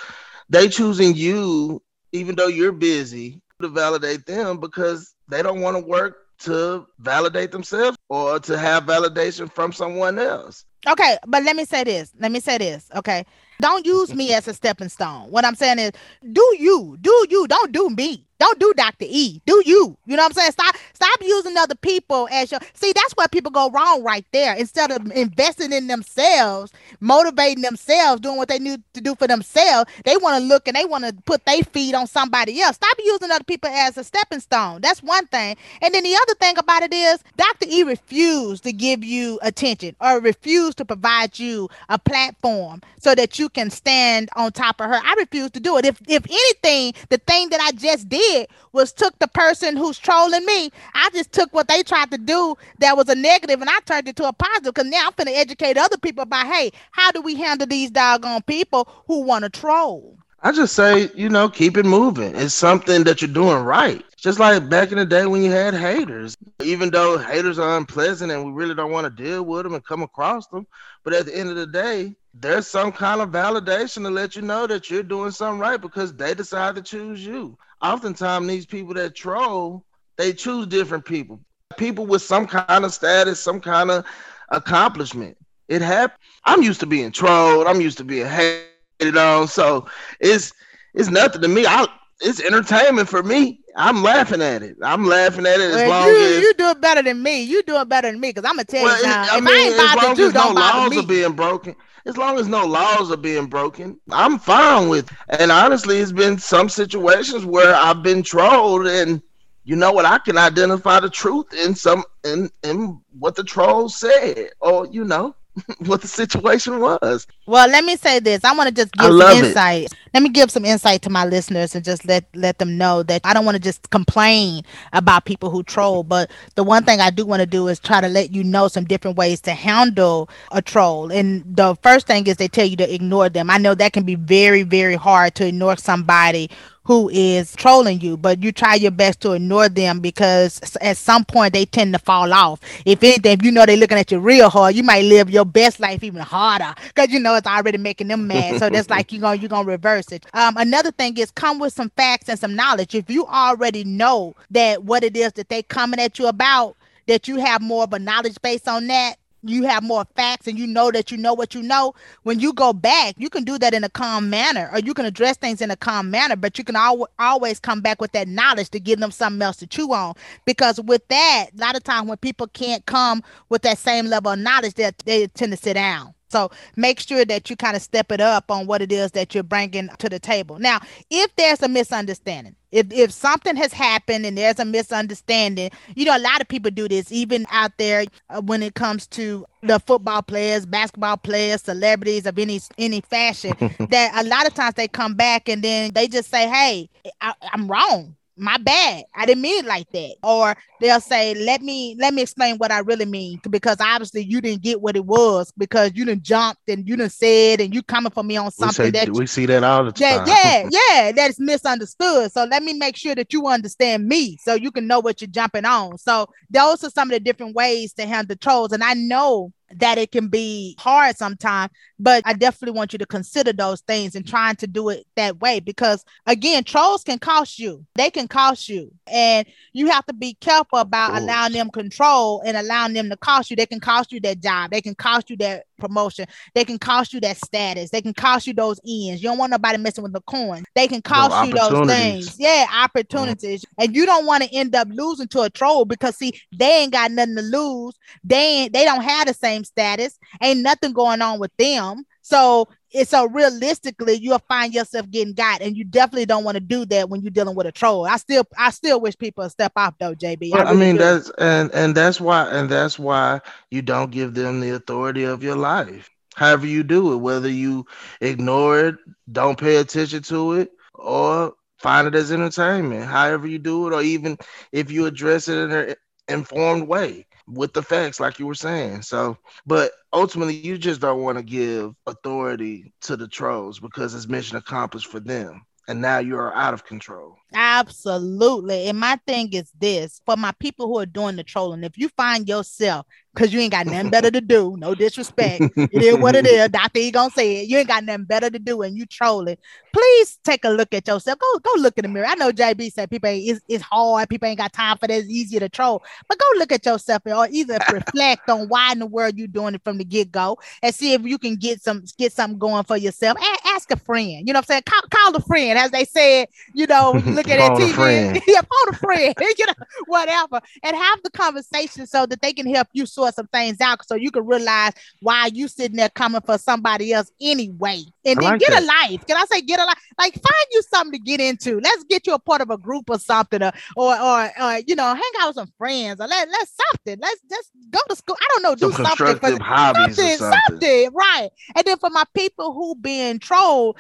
they 0.49 0.69
choosing 0.69 1.15
you 1.15 1.83
even 2.13 2.37
though 2.37 2.49
you're 2.49 2.73
busy, 2.73 3.41
to 3.61 3.69
validate 3.69 4.27
them 4.27 4.59
because 4.59 5.15
they 5.29 5.43
don't 5.43 5.61
want 5.61 5.77
to 5.77 5.83
work 5.83 6.19
to 6.41 6.87
validate 6.99 7.53
themselves 7.53 7.97
or 8.09 8.41
to 8.41 8.59
have 8.59 8.85
validation 8.85 9.51
from 9.51 9.73
someone 9.73 10.19
else. 10.19 10.65
Okay, 10.89 11.17
but 11.29 11.45
let 11.45 11.55
me 11.55 11.65
say 11.65 11.85
this. 11.85 12.13
Let 12.19 12.33
me 12.33 12.41
say 12.41 12.59
this. 12.59 12.89
Okay. 12.97 13.25
Don't 13.61 13.87
use 13.87 14.13
me 14.13 14.35
as 14.35 14.49
a 14.49 14.55
stepping 14.55 14.89
stone. 14.89 15.31
What 15.31 15.45
I'm 15.45 15.55
saying 15.55 15.79
is, 15.79 15.93
do 16.33 16.57
you, 16.59 16.99
do 17.01 17.27
you, 17.31 17.47
don't 17.47 17.71
do 17.71 17.89
me. 17.91 18.27
Don't 18.43 18.59
do 18.59 18.75
Dr. 18.77 19.07
E. 19.09 19.41
Do 19.47 19.63
you? 19.65 19.97
You 20.05 20.17
know 20.17 20.25
what 20.25 20.31
I'm 20.31 20.35
saying? 20.35 20.51
Stop 20.51 20.77
stop 20.95 21.19
using 21.23 21.57
other 21.57 21.77
people 21.77 22.29
as 22.33 22.51
your 22.51 22.59
see, 22.75 22.93
that's 22.93 23.13
where 23.15 23.29
people 23.29 23.53
go 23.53 23.71
wrong 23.71 24.03
right 24.03 24.27
there. 24.33 24.57
Instead 24.57 24.91
of 24.91 25.13
investing 25.13 25.73
in 25.73 25.87
themselves, 25.87 26.73
motivating 26.99 27.63
themselves, 27.63 28.21
doing 28.21 28.37
what 28.39 28.49
they 28.49 28.59
need 28.59 28.83
to 28.95 29.01
do 29.01 29.15
for 29.15 29.29
themselves, 29.29 29.89
they 30.05 30.17
want 30.17 30.43
to 30.43 30.49
look 30.49 30.67
and 30.67 30.77
they 30.77 30.85
want 30.85 31.05
to 31.05 31.15
put 31.25 31.45
their 31.45 31.63
feet 31.63 31.95
on 31.95 32.09
somebody 32.09 32.61
else. 32.61 32.75
Stop 32.79 32.97
using 33.05 33.31
other 33.31 33.45
people 33.45 33.71
as 33.71 33.97
a 33.97 34.03
stepping 34.03 34.41
stone. 34.41 34.81
That's 34.81 35.05
one 35.05 35.29
thing. 35.29 35.57
And 35.81 35.95
then 35.95 36.03
the 36.03 36.17
other 36.17 36.35
thing 36.35 36.59
about 36.59 36.83
it 36.83 36.93
is 36.93 37.23
Dr. 37.37 37.67
E 37.69 37.85
refused 37.85 38.65
to 38.65 38.73
give 38.73 39.05
you 39.05 39.39
attention 39.43 39.95
or 40.01 40.19
refused 40.21 40.79
to 40.79 40.85
provide 40.85 41.39
you 41.39 41.69
a 41.89 41.99
platform 41.99 42.83
so 42.99 43.15
that 43.15 43.39
you 43.39 43.49
can 43.51 43.71
stand 43.71 44.31
on 44.35 44.51
top 44.51 44.81
of 44.81 44.89
her. 44.89 45.01
I 45.01 45.15
refuse 45.19 45.53
to 45.53 45.61
do 45.61 45.77
it. 45.79 45.85
If 45.85 46.01
if 46.09 46.25
anything, 46.29 46.95
the 47.09 47.19
thing 47.19 47.51
that 47.51 47.61
I 47.61 47.71
just 47.71 48.09
did 48.09 48.32
did 48.33 48.49
was 48.73 48.93
took 48.93 49.19
the 49.19 49.29
person 49.29 49.77
who's 49.77 49.99
trolling 49.99 50.45
me. 50.47 50.71
I 50.95 51.11
just 51.13 51.33
took 51.33 51.53
what 51.53 51.69
they 51.69 51.83
tried 51.83 52.11
to 52.11 52.19
do 52.19 52.57
that 52.79 52.97
was 52.97 53.09
a 53.09 53.15
negative 53.15 53.61
and 53.61 53.71
I 53.71 53.79
turned 53.85 54.09
it 54.09 54.17
to 54.17 54.29
a 54.29 54.33
positive 54.33 54.75
because 54.75 54.91
now 54.91 55.07
I'm 55.07 55.13
going 55.17 55.27
to 55.27 55.39
educate 55.39 55.77
other 55.77 55.99
people 55.99 56.23
about, 56.23 56.47
hey, 56.47 56.73
how 56.93 57.11
do 57.13 57.21
we 57.21 57.35
handle 57.35 57.67
these 57.67 57.91
doggone 57.91 58.43
people 58.43 58.89
who 59.07 59.23
want 59.23 59.45
to 59.45 59.51
troll? 59.51 60.19
I 60.43 60.51
just 60.51 60.75
say, 60.75 61.09
you 61.15 61.29
know, 61.29 61.49
keep 61.49 61.77
it 61.77 61.87
moving. 61.87 62.35
It's 62.35 62.55
something 62.55 63.05
that 63.05 63.23
you're 63.23 63.31
doing 63.31 63.63
right. 63.63 64.05
Just 64.23 64.39
like 64.39 64.69
back 64.69 64.93
in 64.93 64.99
the 64.99 65.05
day 65.05 65.27
when 65.27 65.43
you 65.43 65.51
had 65.51 65.75
haters, 65.75 66.37
even 66.63 66.91
though 66.91 67.19
haters 67.19 67.59
are 67.59 67.77
unpleasant 67.77 68.31
and 68.31 68.45
we 68.45 68.53
really 68.53 68.75
don't 68.75 68.93
want 68.93 69.05
to 69.05 69.23
deal 69.23 69.43
with 69.43 69.65
them 69.65 69.75
and 69.75 69.85
come 69.85 70.03
across 70.03 70.47
them. 70.47 70.67
But 71.03 71.13
at 71.13 71.27
the 71.27 71.37
end 71.37 71.51
of 71.51 71.57
the 71.57 71.67
day, 71.67 72.15
there's 72.33 72.69
some 72.69 72.93
kind 72.93 73.21
of 73.21 73.31
validation 73.31 74.05
to 74.05 74.11
let 74.11 74.37
you 74.37 74.43
know 74.43 74.67
that 74.69 74.91
you're 74.91 75.03
doing 75.03 75.33
something 75.33 75.59
right 75.59 75.81
because 75.81 76.15
they 76.15 76.35
decide 76.35 76.77
to 76.77 76.83
choose 76.83 77.25
you 77.27 77.59
oftentimes 77.83 78.47
these 78.47 78.67
people 78.67 78.95
that 78.95 79.15
troll, 79.15 79.85
they 80.17 80.33
choose 80.33 80.67
different 80.67 81.05
people. 81.05 81.41
People 81.77 82.07
with 82.07 82.23
some 82.23 82.47
kind 82.47 82.85
of 82.85 82.93
status, 82.93 83.41
some 83.41 83.61
kind 83.61 83.91
of 83.91 84.07
accomplishment. 84.51 85.37
It 85.69 85.83
happens. 85.83 86.19
I'm 86.45 86.63
used 86.63 86.81
to 86.81 86.87
being 86.87 87.13
trolled. 87.13 87.67
I'm 87.67 87.81
used 87.81 87.99
to 87.99 88.05
being 88.05 88.27
hated 88.27 89.17
on. 89.17 89.49
So 89.49 89.87
it's 90.21 90.53
it's 90.95 91.09
nothing 91.11 91.41
to 91.43 91.49
me. 91.49 91.67
I 91.67 91.87
it's 92.23 92.41
entertainment 92.41 93.09
for 93.09 93.23
me. 93.23 93.61
I'm 93.77 94.03
laughing 94.03 94.43
at 94.43 94.63
it. 94.63 94.77
I'm 94.83 95.05
laughing 95.05 95.47
at 95.47 95.61
it 95.61 95.71
as 95.71 95.77
well, 95.77 95.89
long 95.89 96.09
you, 96.09 96.17
as 96.17 96.43
you 96.43 96.55
do 96.55 96.69
it 96.69 96.81
better 96.81 97.03
than 97.03 97.23
me. 97.23 97.43
You 97.43 97.63
do 97.63 97.77
it 97.77 97.89
better 97.89 98.11
than 98.11 98.21
me 98.21 98.31
because 98.31 98.45
I'm 98.49 98.57
gonna 98.57 98.65
tell 98.65 98.85
well, 98.85 98.97
you 98.99 99.07
now. 99.07 99.23
I 99.31 99.39
if 99.39 99.45
mean, 99.45 99.55
I 99.55 99.59
ain't 99.59 100.01
bothered 100.01 100.19
you, 100.19 100.33
don't 100.33 100.55
no 100.55 100.61
laws 100.61 100.91
me. 100.91 100.99
are 100.99 101.07
being 101.07 101.33
broken 101.33 101.77
as 102.07 102.17
long 102.17 102.39
as 102.39 102.49
no 102.49 102.67
laws 102.67 103.11
are 103.11 103.17
being 103.17 103.47
broken, 103.47 103.99
I'm 104.11 104.39
fine 104.39 104.89
with. 104.89 105.11
It. 105.11 105.41
And 105.41 105.53
honestly, 105.53 105.99
it's 105.99 106.13
been 106.13 106.39
some 106.39 106.69
situations 106.69 107.45
where 107.45 107.75
I've 107.75 108.03
been 108.03 108.23
trolled, 108.23 108.87
and 108.87 109.23
you 109.65 109.77
know 109.77 109.93
what? 109.93 110.05
I 110.05 110.19
can 110.19 110.37
identify 110.37 111.01
the 111.01 111.11
truth 111.11 111.53
in 111.55 111.75
some 111.75 112.03
in 112.25 112.51
in 112.63 113.01
what 113.19 113.37
the 113.37 113.45
troll 113.45 113.89
said, 113.89 114.51
or 114.61 114.87
you 114.87 115.05
know 115.05 115.35
what 115.79 116.03
the 116.03 116.09
situation 116.09 116.81
was. 116.81 117.27
Well, 117.47 117.69
let 117.69 117.85
me 117.85 117.97
say 117.97 118.19
this. 118.19 118.45
I 118.45 118.55
want 118.55 118.69
to 118.69 118.75
just 118.75 118.93
give 118.95 119.07
some 119.07 119.45
insight. 119.45 119.85
It. 119.85 119.95
Let 120.15 120.23
me 120.23 120.29
give 120.29 120.51
some 120.51 120.65
insight 120.65 121.03
to 121.03 121.11
my 121.11 121.25
listeners 121.25 121.75
and 121.75 121.85
just 121.85 122.05
let 122.07 122.25
let 122.35 122.59
them 122.59 122.77
know 122.77 123.03
that 123.05 123.23
I 123.25 123.35
don't 123.35 123.45
want 123.45 123.57
to 123.57 123.63
just 123.63 123.91
complain 123.91 124.65
about 124.93 125.25
people 125.25 125.51
who 125.51 125.63
troll, 125.63 126.03
but 126.03 126.31
the 126.55 126.65
one 126.65 126.85
thing 126.85 127.01
I 127.01 127.11
do 127.11 127.25
want 127.25 127.41
to 127.41 127.47
do 127.47 127.69
is 127.69 127.79
try 127.79 128.01
to 128.01 128.09
let 128.09 128.33
you 128.33 128.45
know 128.45 128.69
some 128.69 128.85
different 128.85 129.17
ways 129.17 129.41
to 129.43 129.53
handle 129.53 130.29
a 130.51 130.61
troll. 130.63 131.11
And 131.11 131.45
the 131.57 131.75
first 131.83 132.07
thing 132.07 132.27
is 132.27 132.37
they 132.37 132.49
tell 132.49 132.67
you 132.67 132.77
to 132.77 132.95
ignore 132.95 133.29
them. 133.29 133.51
I 133.51 133.59
know 133.59 133.75
that 133.75 133.93
can 133.93 134.05
be 134.05 134.15
very 134.15 134.63
very 134.63 134.95
hard 134.95 135.35
to 135.37 135.47
ignore 135.47 135.77
somebody 135.77 136.51
who 136.85 137.09
is 137.11 137.55
trolling 137.55 138.01
you, 138.01 138.17
but 138.17 138.43
you 138.43 138.51
try 138.51 138.75
your 138.75 138.91
best 138.91 139.21
to 139.21 139.33
ignore 139.33 139.69
them 139.69 140.01
because 140.01 140.61
at 140.81 140.97
some 140.97 141.25
point 141.25 141.53
they 141.53 141.65
tend 141.65 141.93
to 141.93 141.99
fall 141.99 142.33
off. 142.33 142.61
If 142.85 143.03
anything, 143.05 143.39
if 143.39 143.45
you 143.45 143.53
know 143.53 143.65
they're 143.65 143.77
looking 143.77 143.99
at 143.99 144.11
you 144.11 144.19
real 144.19 144.51
hard, 144.51 144.75
you 144.75 144.83
might 144.83 145.05
live 145.05 145.31
your 145.31 145.45
best 145.45 145.79
life 145.79 146.03
even 146.03 146.21
harder 146.23 146.75
because 146.89 147.11
you 147.11 147.21
know 147.21 147.37
it's 147.37 147.47
already 147.47 147.79
making 147.79 148.09
them 148.09 148.27
mad. 148.27 148.59
So 148.59 148.69
that's 148.69 148.91
like 148.91 149.13
you're 149.13 149.21
gonna 149.21 149.37
you're 149.37 149.49
gonna 149.49 149.69
reverse 149.69 150.02
Um, 150.35 150.57
another 150.57 150.91
thing 150.91 151.17
is 151.19 151.31
come 151.31 151.59
with 151.59 151.73
some 151.73 151.91
facts 151.97 152.29
and 152.29 152.39
some 152.39 152.55
knowledge. 152.55 152.95
If 152.95 153.11
you 153.11 153.27
already 153.27 153.85
know 153.85 154.35
that 154.51 154.85
what 154.85 155.05
it 155.05 155.17
is 155.17 155.33
that 155.35 155.49
they 155.49 155.63
coming 155.63 156.01
at 156.01 156.19
you 156.19 156.27
about, 156.27 156.77
that 157.07 157.29
you 157.29 157.39
have 157.39 157.63
more 157.63 157.85
of 157.85 157.93
a 157.93 157.99
knowledge 157.99 158.41
base 158.43 158.67
on 158.69 158.87
that, 158.89 159.17
you 159.45 159.65
have 159.65 159.83
more 159.83 160.05
facts 160.15 160.47
and 160.47 160.59
you 160.59 160.67
know 160.67 160.91
that 160.91 161.11
you 161.11 161.17
know 161.17 161.35
what 161.35 161.55
you 161.55 161.63
know 161.63 161.95
when 162.23 162.39
you 162.39 162.53
go 162.53 162.73
back 162.73 163.15
you 163.19 163.29
can 163.29 163.45
do 163.45 163.59
that 163.59 163.75
in 163.75 163.83
a 163.85 163.89
calm 163.89 164.31
manner 164.31 164.71
or 164.73 164.79
you 164.79 164.95
can 164.95 165.05
address 165.05 165.37
things 165.37 165.61
in 165.61 165.71
a 165.71 165.77
calm 165.77 166.11
manner 166.11 166.37
but 166.37 166.59
you 166.59 166.65
can 166.65 166.77
al- 166.77 167.09
always 167.19 167.59
come 167.59 167.81
back 167.81 168.01
with 168.01 168.13
that 168.13 168.29
knowledge 168.29 168.71
to 168.71 168.79
give 168.79 169.01
them 169.01 169.11
something 169.11 169.43
else 169.43 169.57
to 169.57 169.67
chew 169.67 169.93
on. 169.93 170.15
Because 170.45 170.81
with 170.81 171.07
that 171.09 171.47
a 171.57 171.61
lot 171.61 171.77
of 171.77 171.83
times 171.83 172.09
when 172.09 172.19
people 172.19 172.47
can't 172.49 172.85
come 172.87 173.23
with 173.49 173.63
that 173.63 173.79
same 173.79 174.07
level 174.07 174.33
of 174.33 174.39
knowledge 174.39 174.75
they, 174.75 174.91
they 175.05 175.27
tend 175.29 175.53
to 175.53 175.59
sit 175.59 175.75
down 175.75 176.15
so 176.33 176.51
make 176.77 176.99
sure 176.99 177.25
that 177.25 177.51
you 177.51 177.57
kind 177.57 177.77
of 177.77 177.83
step 177.83 178.11
it 178.11 178.21
up 178.21 178.51
on 178.51 178.67
what 178.67 178.83
it 178.83 178.91
is 178.91 179.13
that 179.13 179.35
you're 179.35 179.45
bringing 179.45 179.89
to 179.99 180.09
the 180.09 180.19
table. 180.19 180.59
Now, 180.59 180.81
if 181.11 181.35
there's 181.37 181.63
a 181.63 181.69
misunderstanding, 181.69 182.57
if, 182.73 182.91
if 182.91 183.13
something 183.13 183.55
has 183.57 183.73
happened 183.73 184.25
and 184.25 184.37
there's 184.37 184.59
a 184.59 184.65
misunderstanding, 184.65 185.71
you 185.95 186.07
know, 186.07 186.17
a 186.17 186.19
lot 186.19 186.41
of 186.41 186.49
people 186.49 186.71
do 186.71 186.89
this, 186.89 187.13
even 187.13 187.47
out 187.51 187.73
there 187.77 188.07
uh, 188.31 188.41
when 188.41 188.63
it 188.63 188.75
comes 188.75 189.07
to 189.09 189.45
the 189.63 189.79
football 189.79 190.23
players, 190.23 190.65
basketball 190.65 191.19
players, 191.19 191.63
celebrities 191.63 192.27
of 192.27 192.39
any 192.39 192.61
any 192.79 193.03
fashion. 193.03 193.53
that 193.91 194.13
a 194.15 194.27
lot 194.27 194.47
of 194.47 194.55
times 194.55 194.75
they 194.75 194.89
come 194.89 195.15
back 195.15 195.49
and 195.49 195.63
then 195.63 195.93
they 195.95 196.09
just 196.09 196.31
say, 196.31 196.49
"Hey, 196.49 196.89
I, 197.21 197.35
I'm 197.53 197.69
wrong." 197.69 198.17
My 198.37 198.59
bad. 198.59 199.05
I 199.15 199.27
didn't 199.27 199.43
mean 199.43 199.65
it 199.65 199.69
like 199.69 199.91
that. 199.91 200.15
Or 200.23 200.57
they'll 200.83 201.01
say 201.01 201.35
let 201.35 201.63
me 201.63 201.97
let 201.99 202.13
me 202.13 202.23
explain 202.23 202.57
what 202.57 202.73
i 202.73 202.81
really 202.81 203.05
mean 203.05 203.41
because 203.49 203.77
obviously 203.81 204.21
you 204.21 204.41
didn't 204.41 204.63
get 204.63 204.81
what 204.81 204.97
it 204.97 205.05
was 205.05 205.53
because 205.57 205.93
you 205.95 206.05
didn't 206.05 206.25
jumped 206.25 206.61
and 206.69 206.87
you 206.89 206.97
didn't 206.97 207.13
said 207.13 207.61
and 207.61 207.73
you 207.73 207.83
coming 207.85 208.11
for 208.11 208.25
me 208.25 208.37
on 208.37 208.51
something 208.51 208.87
we 208.87 208.91
say, 208.91 208.91
that 208.91 209.11
we 209.11 209.27
see 209.27 209.47
that 209.47 209.63
all 209.63 209.85
the 209.85 209.93
time. 209.93 210.27
yeah 210.27 210.69
yeah 210.71 211.13
that's 211.13 211.39
misunderstood. 211.39 212.33
So 212.33 212.45
let 212.45 212.63
me 212.63 212.73
make 212.75 212.97
sure 212.97 213.15
that 213.15 213.33
you 213.33 213.47
understand 213.47 214.07
me 214.07 214.37
so 214.39 214.55
you 214.55 214.73
can 214.73 214.87
know 214.87 215.01
what 215.01 215.21
you're 215.21 215.29
jumping 215.29 215.65
on. 215.65 215.99
So 215.99 216.29
those 216.51 216.83
are 216.85 216.91
some 216.91 217.09
of 217.09 217.13
the 217.13 217.21
different 217.21 217.55
ways 217.55 217.93
to 217.95 218.07
handle 218.07 218.37
trolls. 218.37 218.73
And 218.73 218.83
i 218.83 218.95
know 218.95 219.53
that 219.77 219.99
it 219.99 220.13
can 220.13 220.29
be 220.29 220.77
hard 220.79 221.17
sometimes, 221.17 221.73
but 221.99 222.23
I 222.27 222.33
definitely 222.33 222.77
want 222.77 222.93
you 222.93 222.99
to 222.99 223.07
consider 223.07 223.53
those 223.53 223.81
things 223.83 224.15
and 224.15 224.27
trying 224.27 224.57
to 224.57 224.67
do 224.67 224.89
it 224.89 225.07
that 225.17 225.41
way 225.41 225.61
because 225.61 226.05
again, 226.27 226.65
trolls 226.65 227.05
can 227.05 227.19
cost 227.19 227.59
you. 227.59 227.85
They 227.95 228.11
can 228.11 228.29
cost 228.29 228.69
you. 228.69 228.93
And 229.07 229.47
you 229.73 229.89
have 229.89 230.07
to 230.07 230.13
be 230.13 230.35
careful 230.35 230.79
about 230.79 231.17
allowing 231.21 231.53
them 231.53 231.71
control 231.71 232.43
and 232.45 232.57
allowing 232.57 232.93
them 232.95 233.09
to 233.11 233.17
cost 233.17 233.51
you. 233.51 233.57
They 233.57 233.67
can 233.67 233.81
cost 233.81 234.13
you 234.13 234.21
that 234.21 234.41
job. 234.41 234.71
They 234.71 234.81
can 234.81 234.95
cost 234.95 235.31
you 235.31 235.37
that 235.39 235.65
promotion. 235.79 236.27
They 236.55 236.65
can 236.65 236.79
cost 236.79 237.13
you 237.13 237.21
that 237.21 237.37
status. 237.37 237.91
They 237.91 238.01
can 238.01 238.15
cost 238.15 238.47
you 238.47 238.55
those 238.55 238.81
ends. 238.87 239.23
You 239.23 239.29
don't 239.29 239.39
want 239.39 239.51
nobody 239.51 239.79
messing 239.79 240.03
with 240.03 240.13
the 240.13 240.21
coin. 240.23 240.65
They 240.75 240.89
can 240.89 241.03
cost 241.03 241.49
you 241.49 241.55
those 241.55 241.87
things. 241.89 242.37
Yeah, 242.39 242.67
opportunities. 242.73 243.63
Mm-hmm. 243.63 243.83
And 243.83 243.97
you 243.97 244.07
don't 244.07 244.27
want 244.27 244.45
to 244.45 244.55
end 244.55 244.75
up 244.75 244.89
losing 244.91 245.29
to 245.29 245.43
a 245.43 245.51
troll 245.51 245.85
because 245.85 246.17
see, 246.17 246.33
they 246.53 246.83
ain't 246.83 246.93
got 246.93 247.11
nothing 247.11 247.37
to 247.37 247.43
lose. 247.43 247.95
They 248.25 248.37
ain't, 248.37 248.73
they 248.73 248.85
don't 248.85 249.03
have 249.03 249.27
the 249.27 249.35
same 249.35 249.62
status. 249.65 250.19
Ain't 250.41 250.61
nothing 250.61 250.93
going 250.93 251.23
on 251.23 251.39
with 251.39 251.53
them. 251.57 252.05
So 252.23 252.69
it's 252.93 253.11
so 253.11 253.27
realistically 253.27 254.15
you'll 254.15 254.39
find 254.49 254.75
yourself 254.75 255.09
getting 255.11 255.35
got 255.35 255.63
and 255.63 255.77
you 255.77 255.85
definitely 255.85 256.27
don't 256.27 256.45
want 256.45 256.57
to 256.57 256.61
do 256.61 256.85
that 256.87 257.09
when 257.09 257.23
you're 257.23 257.31
dealing 257.31 257.55
with 257.55 257.67
a 257.67 257.73
troll 257.73 258.05
i 258.07 258.17
still 258.17 258.45
i 258.59 258.71
still 258.71 259.01
wish 259.01 259.17
people 259.19 259.49
step 259.49 259.73
off 259.77 259.95
though 259.99 260.15
jb 260.15 260.53
I, 260.53 260.59
really 260.59 260.71
I, 260.71 260.75
mean 260.75 260.97
do. 260.97 261.03
that's 261.03 261.31
and 261.39 261.71
and 261.73 261.95
that's 261.95 262.21
why 262.21 262.49
and 262.49 262.69
that's 262.69 262.99
why 262.99 263.41
you 263.71 263.83
don't 263.83 264.11
give 264.11 264.35
them 264.35 264.61
the 264.61 264.71
authority 264.71 265.25
of 265.25 265.43
your 265.43 265.57
life 265.57 266.11
however 266.35 266.67
you 266.67 266.83
do 266.83 267.13
it 267.13 267.17
whether 267.17 267.49
you 267.49 267.87
ignore 268.21 268.79
it 268.79 268.97
don't 269.31 269.59
pay 269.59 269.77
attention 269.77 270.23
to 270.25 270.53
it 270.55 270.71
or 270.95 271.55
find 271.79 272.07
it 272.07 272.15
as 272.15 272.33
entertainment 272.33 273.05
however 273.05 273.47
you 273.47 273.59
do 273.59 273.87
it 273.87 273.95
or 273.95 274.03
even 274.03 274.39
if 274.71 274.91
you 274.91 275.07
address 275.07 275.49
it 275.49 275.59
in 275.59 275.73
an 275.73 275.95
informed 276.29 276.87
way 276.87 277.27
with 277.47 277.73
the 277.73 277.83
facts, 277.83 278.21
like 278.21 278.39
you 278.39 278.47
were 278.47 278.55
saying. 278.55 279.03
So, 279.03 279.37
but 279.67 279.93
ultimately, 280.13 280.57
you 280.57 280.79
just 280.79 281.01
don't 281.01 281.23
want 281.23 281.39
to 281.39 281.45
give 281.45 281.95
authority 282.07 282.93
to 283.03 283.17
the 283.17 283.29
trolls 283.29 283.81
because 283.81 284.15
it's 284.15 284.29
mission 284.29 284.57
accomplished 284.57 285.09
for 285.09 285.21
them. 285.21 285.63
And 285.89 286.01
now 286.01 286.19
you 286.21 286.37
are 286.37 286.55
out 286.55 286.75
of 286.75 286.85
control. 286.85 287.37
Absolutely. 287.55 288.87
And 288.87 288.99
my 289.01 289.19
thing 289.27 289.53
is 289.53 289.71
this 289.79 290.21
for 290.25 290.37
my 290.37 290.53
people 290.61 290.87
who 290.87 290.99
are 290.99 291.07
doing 291.07 291.35
the 291.35 291.43
trolling, 291.43 291.83
if 291.83 291.99
you 291.99 292.09
find 292.11 292.49
yourself 292.49 293.07
because 293.35 293.53
you 293.53 293.61
ain't 293.61 293.73
got 293.73 293.87
nothing 293.87 294.11
better 294.11 294.31
to 294.31 294.41
do. 294.41 294.77
No 294.79 294.95
disrespect. 294.95 295.63
it 295.77 296.03
is 296.03 296.17
what 296.17 296.35
it 296.35 296.47
is. 296.47 296.69
Doctor, 296.69 297.01
you 297.01 297.13
gonna 297.13 297.31
say 297.31 297.59
it. 297.63 297.69
You 297.69 297.79
ain't 297.79 297.89
got 297.89 298.05
nothing 298.05 298.25
better 298.25 298.51
to 298.51 298.59
do 298.59 298.83
and 298.83 298.97
you 298.97 299.07
trolling. 299.07 299.57
Please 299.93 300.39
take 300.45 300.65
a 300.65 300.69
look 300.69 300.93
at 300.93 301.07
yourself. 301.07 301.39
Go 301.39 301.59
go 301.59 301.71
look 301.81 301.97
in 301.99 302.03
the 302.03 302.09
mirror. 302.09 302.27
I 302.27 302.35
know 302.35 302.51
JB 302.53 302.93
said 302.93 303.11
people 303.11 303.29
ain't, 303.29 303.49
it's, 303.49 303.61
it's 303.69 303.83
hard. 303.83 304.29
People 304.29 304.49
ain't 304.49 304.59
got 304.59 304.73
time 304.73 304.99
for 304.99 305.07
that. 305.07 305.15
It's 305.15 305.29
easier 305.31 305.61
to 305.61 305.69
troll. 305.69 306.03
But 306.29 306.39
go 306.39 306.45
look 306.59 306.73
at 306.73 306.85
yourself 306.85 307.23
or 307.27 307.49
either 307.51 307.79
reflect 307.91 308.49
on 308.51 308.69
why 308.69 308.93
in 308.93 308.99
the 308.99 309.07
world 309.07 309.39
you 309.39 309.47
doing 309.47 309.75
it 309.75 309.83
from 309.85 309.99
the 309.99 310.05
get-go 310.05 310.59
and 310.83 310.95
see 310.95 311.15
if 311.15 311.23
you 311.23 311.39
can 311.39 311.57
get 311.57 311.83
some 311.83 312.05
get 312.19 312.33
something 312.33 312.59
going 312.59 312.85
for 312.85 312.97
yourself. 312.97 313.39
A- 313.39 313.62
ask 313.75 313.91
a 313.91 313.97
friend. 313.97 314.47
You 314.47 314.53
know 314.53 314.59
what 314.59 314.65
I'm 314.65 314.65
saying? 314.65 314.83
Call, 314.87 315.03
call 315.11 315.37
a 315.37 315.41
friend, 315.41 315.79
as 315.79 315.91
they 315.91 316.05
said, 316.05 316.49
you 316.75 316.87
know, 316.87 317.13
look 317.13 317.49
at 317.49 317.59
that 317.59 317.73
TV. 317.73 318.43
yeah, 318.47 318.61
phone 318.61 318.95
a 318.95 318.97
friend, 318.97 319.35
you 319.59 319.67
know, 319.67 319.75
whatever. 320.07 320.61
And 320.83 320.97
have 320.97 321.23
the 321.23 321.31
conversation 321.31 322.07
so 322.07 322.27
that 322.27 322.41
they 322.43 322.53
can 322.53 322.73
help 322.73 322.89
you 322.93 323.07
sort 323.07 323.35
some 323.35 323.47
things 323.49 323.81
out 323.81 324.07
so 324.07 324.15
you 324.15 324.31
can 324.31 324.47
realize 324.47 324.93
why 325.21 325.51
you 325.53 325.69
sitting 325.69 325.97
there 325.97 326.09
coming 326.11 326.41
for 326.41 326.59
somebody 326.59 327.13
else 327.13 327.31
anyway. 327.41 328.03
And 328.25 328.41
then 328.41 328.51
like 328.51 328.61
get 328.61 328.71
that. 328.71 328.83
a 328.83 328.87
life. 328.87 329.27
Can 329.27 329.37
I 329.37 329.45
say 329.51 329.63
get 329.63 329.81
a 329.81 329.85
life? 329.85 329.99
Like 330.19 330.35
find 330.35 330.67
you 330.71 330.83
something 330.83 331.19
to 331.19 331.25
get 331.25 331.41
into. 331.41 331.81
Let's 331.81 332.05
get 332.05 332.27
you 332.27 332.35
a 332.35 332.39
part 332.39 332.61
of 332.61 332.71
a 332.71 332.79
group 332.79 333.11
or 333.11 333.19
something, 333.19 333.63
or 333.63 333.73
or, 333.97 334.19
or, 334.19 334.51
or 334.61 334.79
you 334.87 334.95
know, 334.95 335.15
hang 335.15 335.33
out 335.41 335.49
with 335.49 335.57
some 335.57 335.73
friends, 335.79 336.21
or 336.21 336.27
let 336.27 336.49
let's 336.49 336.73
something. 336.91 337.19
Let's 337.21 337.41
just 337.51 337.71
go 337.91 337.99
to 338.09 338.17
school. 338.17 338.37
I 338.41 338.47
don't 338.51 338.63
know, 338.63 338.75
do 338.75 338.93
some 338.93 339.07
something 339.07 339.39
for 339.39 339.63
hobbies 339.63 340.17
something, 340.17 340.37
something, 340.39 340.59
something, 340.69 341.11
right? 341.13 341.51
And 341.77 341.85
then 341.85 341.99
for 341.99 342.11
my 342.11 342.25
people 342.35 342.73
who 342.73 342.95
being 342.97 343.39
trolled, 343.63 343.97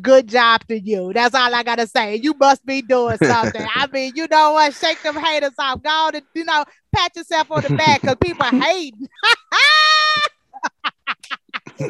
good 0.00 0.28
job 0.28 0.66
to 0.68 0.78
you. 0.78 1.12
That's 1.12 1.34
all 1.34 1.54
I 1.54 1.62
gotta 1.62 1.86
say. 1.86 2.16
You 2.16 2.34
must 2.34 2.64
be 2.64 2.82
doing 2.82 3.18
something. 3.22 3.66
I 3.74 3.86
mean, 3.92 4.12
you 4.14 4.26
know 4.30 4.52
what? 4.52 4.74
Shake 4.74 5.02
them 5.02 5.16
haters 5.16 5.52
off. 5.58 5.82
Go 5.82 5.90
on 5.90 6.14
and 6.16 6.24
you 6.34 6.44
know, 6.44 6.64
pat 6.94 7.14
yourself 7.16 7.50
on 7.50 7.62
the 7.62 7.74
back 7.76 8.00
because 8.00 8.16
people 8.20 8.46
hate. 8.46 8.94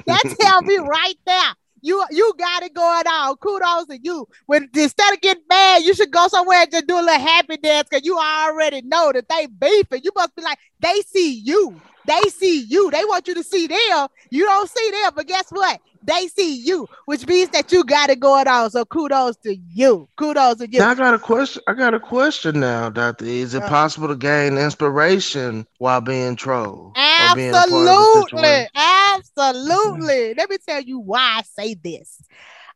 That's 0.06 0.42
healthy 0.42 0.78
right 0.78 1.18
there. 1.26 1.54
You 1.82 2.02
you 2.10 2.32
got 2.38 2.62
it 2.62 2.72
going 2.72 3.06
on. 3.06 3.36
Kudos 3.36 3.86
to 3.86 3.98
you. 4.02 4.26
When 4.46 4.70
instead 4.74 5.12
of 5.12 5.20
getting 5.20 5.42
mad, 5.48 5.82
you 5.82 5.94
should 5.94 6.10
go 6.10 6.28
somewhere 6.28 6.62
and 6.62 6.70
just 6.70 6.86
do 6.86 6.94
a 6.94 7.02
little 7.02 7.18
happy 7.18 7.58
dance 7.58 7.88
because 7.90 8.06
you 8.06 8.18
already 8.18 8.80
know 8.82 9.12
that 9.12 9.28
they 9.28 9.46
beefing. 9.46 10.00
You 10.02 10.10
must 10.16 10.34
be 10.34 10.42
like, 10.42 10.58
they 10.80 11.02
see 11.02 11.34
you. 11.34 11.78
They 12.06 12.28
see 12.30 12.60
you. 12.60 12.90
They 12.90 13.04
want 13.04 13.28
you 13.28 13.34
to 13.34 13.42
see 13.42 13.66
them. 13.66 14.08
You 14.30 14.44
don't 14.44 14.70
see 14.70 14.90
them, 14.90 15.12
but 15.14 15.26
guess 15.26 15.50
what? 15.50 15.80
They 16.06 16.28
see 16.28 16.54
you, 16.56 16.86
which 17.06 17.26
means 17.26 17.48
that 17.50 17.72
you 17.72 17.82
got 17.82 18.10
it 18.10 18.20
going 18.20 18.46
on. 18.46 18.70
So 18.70 18.84
kudos 18.84 19.36
to 19.38 19.56
you. 19.56 20.06
Kudos 20.16 20.58
to 20.58 20.70
you. 20.70 20.78
Now 20.78 20.90
I 20.90 20.94
got 20.94 21.14
a 21.14 21.18
question. 21.18 21.62
I 21.66 21.72
got 21.72 21.94
a 21.94 22.00
question 22.00 22.60
now, 22.60 22.90
Doctor. 22.90 23.24
Is 23.24 23.54
it 23.54 23.62
uh, 23.62 23.68
possible 23.68 24.08
to 24.08 24.16
gain 24.16 24.58
inspiration 24.58 25.66
while 25.78 26.02
being 26.02 26.36
trolled? 26.36 26.92
Absolutely. 26.96 28.66
Absolutely. 28.74 30.34
Let 30.34 30.50
me 30.50 30.56
tell 30.66 30.82
you 30.82 30.98
why 31.00 31.38
I 31.38 31.42
say 31.42 31.74
this. 31.74 32.22